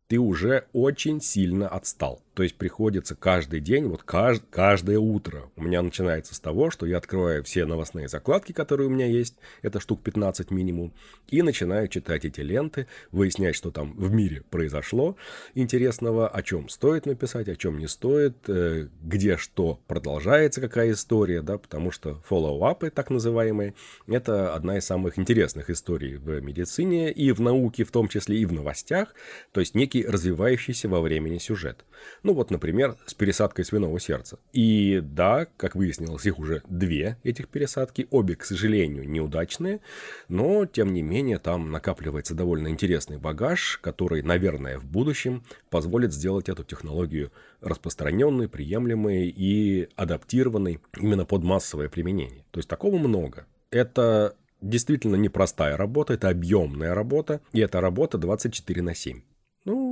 ты 0.08 0.20
уже 0.20 0.68
очень 0.74 1.22
сильно 1.22 1.68
отстал. 1.68 2.22
То 2.36 2.44
есть 2.44 2.58
приходится 2.58 3.16
каждый 3.16 3.62
день, 3.62 3.86
вот 3.86 4.04
кажд, 4.04 4.44
каждое 4.50 5.00
утро 5.00 5.50
у 5.56 5.64
меня 5.64 5.82
начинается 5.82 6.36
с 6.36 6.40
того, 6.40 6.70
что 6.70 6.86
я 6.86 6.98
открываю 6.98 7.46
все 7.46 7.66
новостные 7.66 8.10
закладки, 8.10 8.52
которые 8.52 8.88
у 8.88 8.92
меня 8.92 9.06
есть, 9.06 9.36
это 9.62 9.80
штук 9.80 10.02
15 10.04 10.52
минимум, 10.52 10.94
и 11.30 11.42
начинаю 11.42 11.88
читать 11.88 12.26
эти 12.26 12.42
ленты, 12.42 12.88
выяснять, 13.14 13.56
что 13.56 13.72
там 13.72 13.94
в 13.96 14.12
мире 14.12 14.44
произошло 14.50 15.16
интересного, 15.54 16.28
о 16.28 16.44
чем 16.44 16.68
стоит 16.68 17.06
написать, 17.06 17.48
о 17.48 17.56
чем 17.56 17.78
не 17.78 17.88
стоит, 17.88 18.36
э, 18.50 18.90
где 19.02 19.38
что 19.38 19.80
продолжается, 19.88 20.60
какая 20.60 20.92
история, 20.92 21.42
да, 21.42 21.58
потому 21.58 21.90
что 21.92 22.22
follow-upы, 22.30 22.90
так 22.90 23.12
называемые, 23.12 23.76
это 24.08 24.54
одна 24.54 24.78
из 24.78 24.86
самых 24.86 25.18
интересных 25.18 25.70
историй 25.70 26.18
в 26.18 26.42
медицине 26.42 27.14
и 27.14 27.32
в 27.32 27.40
науке, 27.40 27.86
в 27.86 27.92
том 27.92 28.10
числе 28.10 28.40
и 28.40 28.46
в 28.46 28.52
новостях, 28.52 29.16
то 29.54 29.62
есть 29.62 29.74
некий 29.74 30.06
развивающийся 30.06 30.90
во 30.90 31.00
времени 31.00 31.38
сюжет. 31.38 31.86
Ну 32.26 32.34
вот, 32.34 32.50
например, 32.50 32.96
с 33.06 33.14
пересадкой 33.14 33.66
свиного 33.66 34.00
сердца. 34.00 34.40
И 34.52 35.00
да, 35.04 35.46
как 35.58 35.76
выяснилось, 35.76 36.26
их 36.26 36.40
уже 36.40 36.64
две, 36.68 37.18
этих 37.24 37.48
пересадки. 37.48 38.08
Обе, 38.10 38.36
к 38.36 38.44
сожалению, 38.44 39.08
неудачные. 39.08 39.80
Но, 40.28 40.66
тем 40.66 40.92
не 40.92 41.04
менее, 41.04 41.38
там 41.38 41.70
накапливается 41.70 42.34
довольно 42.34 42.70
интересный 42.70 43.20
багаж, 43.20 43.78
который, 43.84 44.24
наверное, 44.24 44.80
в 44.80 44.86
будущем 44.86 45.44
позволит 45.70 46.14
сделать 46.14 46.50
эту 46.50 46.64
технологию 46.64 47.32
распространенной, 47.62 48.50
приемлемой 48.50 49.28
и 49.28 49.88
адаптированной 49.96 50.80
именно 51.00 51.26
под 51.26 51.44
массовое 51.44 51.90
применение. 51.90 52.44
То 52.50 52.58
есть 52.58 52.68
такого 52.68 52.98
много. 52.98 53.46
Это 53.70 54.36
действительно 54.62 55.16
непростая 55.16 55.78
работа, 55.78 56.16
это 56.16 56.30
объемная 56.30 56.96
работа, 56.96 57.42
и 57.54 57.60
это 57.60 57.82
работа 57.82 58.18
24 58.18 58.82
на 58.82 58.96
7. 58.96 59.22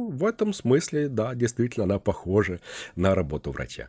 Ну, 0.03 0.09
в 0.09 0.25
этом 0.25 0.51
смысле, 0.51 1.07
да, 1.07 1.33
действительно, 1.33 1.85
она 1.85 1.97
похожа 1.97 2.59
на 2.97 3.15
работу 3.15 3.51
врача. 3.51 3.87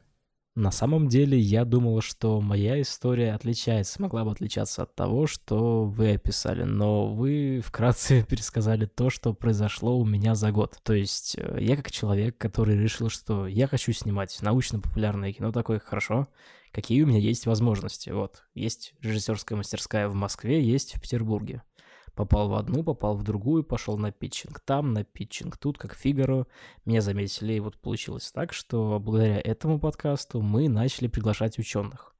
На 0.54 0.70
самом 0.70 1.08
деле, 1.08 1.36
я 1.36 1.64
думал, 1.64 2.00
что 2.02 2.40
моя 2.40 2.80
история 2.80 3.32
отличается, 3.32 4.00
могла 4.00 4.24
бы 4.24 4.30
отличаться 4.30 4.84
от 4.84 4.94
того, 4.94 5.26
что 5.26 5.84
вы 5.86 6.12
описали, 6.12 6.62
но 6.62 7.12
вы 7.12 7.60
вкратце 7.66 8.24
пересказали 8.28 8.86
то, 8.86 9.10
что 9.10 9.34
произошло 9.34 9.98
у 9.98 10.04
меня 10.04 10.36
за 10.36 10.52
год. 10.52 10.78
То 10.84 10.92
есть, 10.92 11.34
э, 11.36 11.58
я 11.60 11.76
как 11.76 11.90
человек, 11.90 12.38
который 12.38 12.78
решил, 12.78 13.08
что 13.08 13.48
я 13.48 13.66
хочу 13.66 13.92
снимать 13.92 14.40
научно-популярное 14.40 15.32
кино, 15.32 15.50
такое 15.50 15.80
хорошо, 15.80 16.28
какие 16.70 17.02
у 17.02 17.08
меня 17.08 17.18
есть 17.18 17.46
возможности. 17.46 18.10
Вот, 18.10 18.44
есть 18.54 18.94
режиссерская 19.00 19.58
мастерская 19.58 20.08
в 20.08 20.14
Москве, 20.14 20.62
есть 20.62 20.94
в 20.94 21.00
Петербурге 21.00 21.64
попал 22.14 22.48
в 22.48 22.54
одну, 22.54 22.82
попал 22.82 23.16
в 23.16 23.22
другую, 23.22 23.64
пошел 23.64 23.98
на 23.98 24.12
питчинг 24.12 24.60
там, 24.60 24.92
на 24.92 25.04
питчинг 25.04 25.56
тут, 25.56 25.78
как 25.78 25.94
Фигаро. 25.94 26.46
Меня 26.84 27.00
заметили, 27.00 27.54
и 27.54 27.60
вот 27.60 27.78
получилось 27.78 28.30
так, 28.32 28.52
что 28.52 28.98
благодаря 29.00 29.40
этому 29.40 29.78
подкасту 29.78 30.40
мы 30.40 30.68
начали 30.68 31.08
приглашать 31.08 31.58
ученых. 31.58 32.14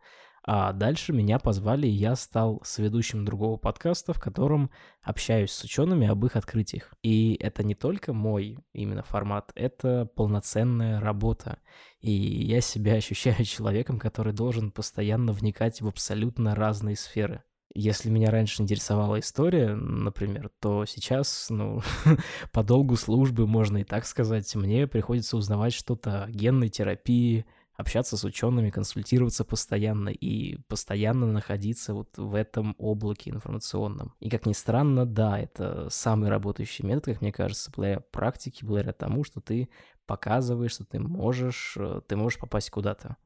А 0.46 0.74
дальше 0.74 1.14
меня 1.14 1.38
позвали, 1.38 1.86
и 1.86 1.90
я 1.90 2.14
стал 2.16 2.60
сведущим 2.64 3.24
другого 3.24 3.56
подкаста, 3.56 4.12
в 4.12 4.20
котором 4.20 4.70
общаюсь 5.02 5.50
с 5.50 5.64
учеными 5.64 6.06
об 6.06 6.22
их 6.26 6.36
открытиях. 6.36 6.92
И 7.02 7.34
это 7.40 7.62
не 7.62 7.74
только 7.74 8.12
мой 8.12 8.58
именно 8.74 9.02
формат, 9.02 9.52
это 9.54 10.04
полноценная 10.04 11.00
работа. 11.00 11.60
И 12.00 12.12
я 12.12 12.60
себя 12.60 12.94
ощущаю 12.94 13.42
человеком, 13.46 13.98
который 13.98 14.34
должен 14.34 14.70
постоянно 14.70 15.32
вникать 15.32 15.80
в 15.80 15.88
абсолютно 15.88 16.54
разные 16.54 16.96
сферы. 16.96 17.42
Если 17.74 18.08
меня 18.08 18.30
раньше 18.30 18.62
интересовала 18.62 19.18
история, 19.18 19.74
например, 19.74 20.50
то 20.60 20.84
сейчас, 20.84 21.48
ну, 21.50 21.82
по 22.52 22.62
долгу 22.62 22.94
службы, 22.94 23.48
можно 23.48 23.78
и 23.78 23.84
так 23.84 24.06
сказать, 24.06 24.54
мне 24.54 24.86
приходится 24.86 25.36
узнавать 25.36 25.72
что-то 25.72 26.24
о 26.24 26.30
генной 26.30 26.68
терапии, 26.68 27.46
общаться 27.76 28.16
с 28.16 28.24
учеными, 28.24 28.70
консультироваться 28.70 29.44
постоянно 29.44 30.10
и 30.10 30.58
постоянно 30.68 31.26
находиться 31.26 31.94
вот 31.94 32.16
в 32.16 32.36
этом 32.36 32.76
облаке 32.78 33.30
информационном. 33.30 34.14
И 34.20 34.30
как 34.30 34.46
ни 34.46 34.52
странно, 34.52 35.04
да, 35.04 35.40
это 35.40 35.88
самый 35.90 36.30
работающий 36.30 36.86
метод, 36.86 37.14
как 37.14 37.22
мне 37.22 37.32
кажется, 37.32 37.72
благодаря 37.74 38.00
практике, 38.12 38.64
благодаря 38.64 38.92
тому, 38.92 39.24
что 39.24 39.40
ты 39.40 39.68
показываешь, 40.06 40.72
что 40.72 40.84
ты 40.84 41.00
можешь, 41.00 41.74
э, 41.76 42.02
ты 42.06 42.14
можешь 42.16 42.38
попасть 42.38 42.70
куда-то. 42.70 43.16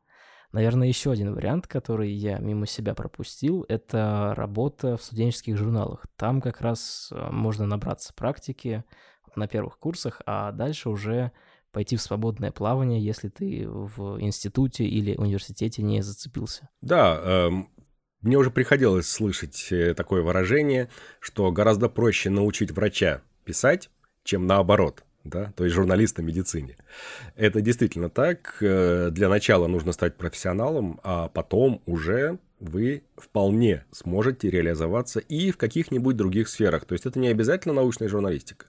Наверное, 0.53 0.89
еще 0.89 1.13
один 1.13 1.35
вариант, 1.35 1.67
который 1.67 2.11
я 2.11 2.39
мимо 2.39 2.67
себя 2.67 2.95
пропустил, 2.95 3.67
это 3.69 4.33
работа 4.35 4.97
в 4.97 5.03
студенческих 5.03 5.57
журналах. 5.59 6.07
Там 6.17 6.41
как 6.41 6.63
раз 6.63 7.11
э, 7.13 7.31
можно 7.31 7.67
набраться 7.67 8.15
практики 8.15 8.83
на 9.37 9.47
первых 9.47 9.79
курсах, 9.79 10.23
а 10.25 10.53
дальше 10.53 10.89
уже 10.89 11.33
пойти 11.71 11.97
в 11.97 12.03
свободное 12.03 12.51
плавание, 12.51 13.05
если 13.05 13.29
ты 13.29 13.69
в 13.69 14.21
институте 14.21 14.85
или 14.85 15.15
университете 15.17 15.83
не 15.83 16.03
зацепился. 16.03 16.71
Да, 16.81 17.21
эм, 17.23 17.69
мне 18.23 18.39
уже 18.39 18.51
приходилось 18.51 19.09
слышать 19.09 19.69
э, 19.71 19.93
такое 19.93 20.23
выражение, 20.23 20.89
что 21.21 21.53
гораздо 21.53 21.91
проще 21.91 22.31
научить 22.31 22.71
врача 22.71 23.21
писать, 23.45 23.91
чем 24.25 24.47
наоборот 24.47 25.05
да, 25.25 25.53
то 25.57 25.65
есть 25.65 25.75
журналист 25.75 26.19
о 26.19 26.23
медицине. 26.23 26.77
Это 27.37 27.61
действительно 27.61 28.09
так. 28.09 28.59
Э, 28.61 29.11
для 29.11 29.29
начала 29.29 29.67
нужно 29.67 29.93
стать 29.93 30.17
профессионалом, 30.17 31.01
а 31.03 31.29
потом 31.29 31.83
уже 31.87 32.39
вы 32.61 33.03
вполне 33.17 33.85
сможете 33.93 34.51
реализоваться 34.51 35.21
и 35.21 35.51
в 35.51 35.57
каких-нибудь 35.57 36.17
других 36.17 36.49
сферах. 36.49 36.85
То 36.85 36.95
есть 36.95 37.07
это 37.07 37.19
не 37.19 37.29
обязательно 37.29 37.75
научная 37.75 38.09
журналистика. 38.09 38.67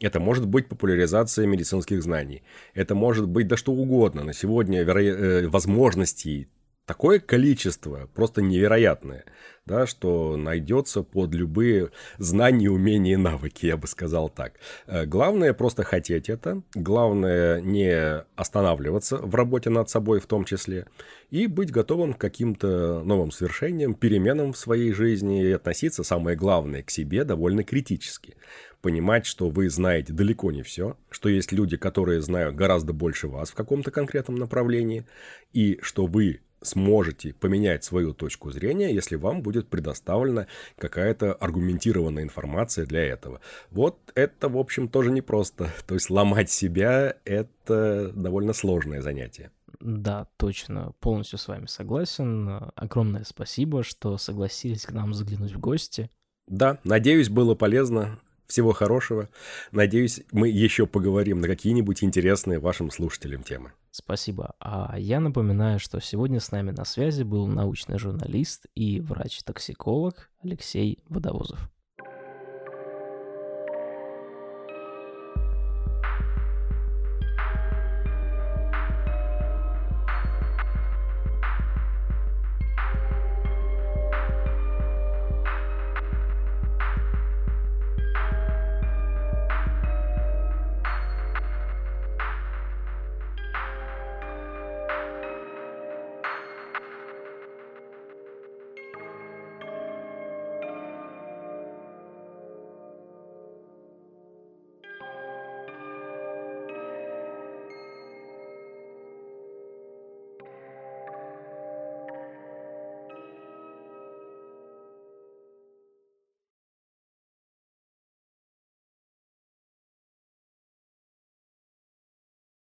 Это 0.00 0.20
может 0.20 0.46
быть 0.46 0.68
популяризация 0.68 1.46
медицинских 1.46 2.02
знаний. 2.02 2.42
Это 2.74 2.94
может 2.94 3.28
быть 3.28 3.46
да 3.46 3.56
что 3.56 3.72
угодно. 3.72 4.24
На 4.24 4.32
сегодня 4.32 4.82
веро... 4.82 5.00
Э, 5.00 5.48
возможностей 5.48 6.48
такое 6.86 7.18
количество, 7.18 8.08
просто 8.14 8.42
невероятное, 8.42 9.24
да, 9.66 9.86
что 9.86 10.36
найдется 10.36 11.02
под 11.02 11.34
любые 11.34 11.90
знания, 12.18 12.70
умения 12.70 13.14
и 13.14 13.16
навыки, 13.16 13.66
я 13.66 13.76
бы 13.76 13.86
сказал 13.86 14.28
так. 14.28 14.54
Э, 14.86 15.06
главное 15.06 15.54
просто 15.54 15.82
хотеть 15.82 16.28
это, 16.28 16.62
главное 16.74 17.60
не 17.60 18.24
останавливаться 18.36 19.16
в 19.16 19.34
работе 19.34 19.70
над 19.70 19.88
собой 19.88 20.20
в 20.20 20.26
том 20.26 20.44
числе, 20.44 20.86
и 21.30 21.46
быть 21.46 21.70
готовым 21.70 22.12
к 22.12 22.18
каким-то 22.18 23.02
новым 23.02 23.30
свершениям, 23.30 23.94
переменам 23.94 24.52
в 24.52 24.58
своей 24.58 24.92
жизни 24.92 25.42
и 25.42 25.52
относиться, 25.52 26.04
самое 26.04 26.36
главное, 26.36 26.82
к 26.82 26.90
себе 26.90 27.24
довольно 27.24 27.64
критически 27.64 28.36
понимать, 28.82 29.24
что 29.24 29.48
вы 29.48 29.70
знаете 29.70 30.12
далеко 30.12 30.52
не 30.52 30.62
все, 30.62 30.98
что 31.08 31.30
есть 31.30 31.52
люди, 31.52 31.78
которые 31.78 32.20
знают 32.20 32.54
гораздо 32.54 32.92
больше 32.92 33.28
вас 33.28 33.50
в 33.50 33.54
каком-то 33.54 33.90
конкретном 33.90 34.36
направлении, 34.36 35.06
и 35.54 35.78
что 35.80 36.04
вы 36.04 36.42
сможете 36.66 37.34
поменять 37.34 37.84
свою 37.84 38.14
точку 38.14 38.50
зрения, 38.50 38.92
если 38.92 39.16
вам 39.16 39.42
будет 39.42 39.68
предоставлена 39.68 40.46
какая-то 40.76 41.32
аргументированная 41.34 42.22
информация 42.22 42.86
для 42.86 43.04
этого. 43.04 43.40
Вот 43.70 43.98
это, 44.14 44.48
в 44.48 44.56
общем, 44.56 44.88
тоже 44.88 45.10
непросто. 45.10 45.70
То 45.86 45.94
есть 45.94 46.10
ломать 46.10 46.50
себя– 46.50 47.16
это 47.24 48.12
довольно 48.14 48.52
сложное 48.52 49.02
занятие. 49.02 49.50
Да, 49.80 50.28
точно, 50.36 50.92
полностью 51.00 51.38
с 51.38 51.48
вами 51.48 51.66
согласен. 51.66 52.70
Огромное 52.74 53.24
спасибо, 53.24 53.82
что 53.82 54.16
согласились 54.16 54.86
к 54.86 54.92
нам 54.92 55.12
заглянуть 55.12 55.52
в 55.52 55.60
гости. 55.60 56.10
Да, 56.46 56.78
надеюсь, 56.84 57.28
было 57.28 57.54
полезно. 57.54 58.18
Всего 58.46 58.72
хорошего. 58.72 59.30
Надеюсь, 59.72 60.22
мы 60.30 60.48
еще 60.48 60.86
поговорим 60.86 61.40
на 61.40 61.48
какие-нибудь 61.48 62.04
интересные 62.04 62.58
вашим 62.58 62.90
слушателям 62.90 63.42
темы. 63.42 63.72
Спасибо. 63.96 64.56
А 64.58 64.98
я 64.98 65.20
напоминаю, 65.20 65.78
что 65.78 66.00
сегодня 66.00 66.40
с 66.40 66.50
нами 66.50 66.72
на 66.72 66.84
связи 66.84 67.22
был 67.22 67.46
научный 67.46 67.96
журналист 67.96 68.66
и 68.74 69.00
врач-токсиколог 69.00 70.32
Алексей 70.42 70.98
Водовозов. 71.08 71.70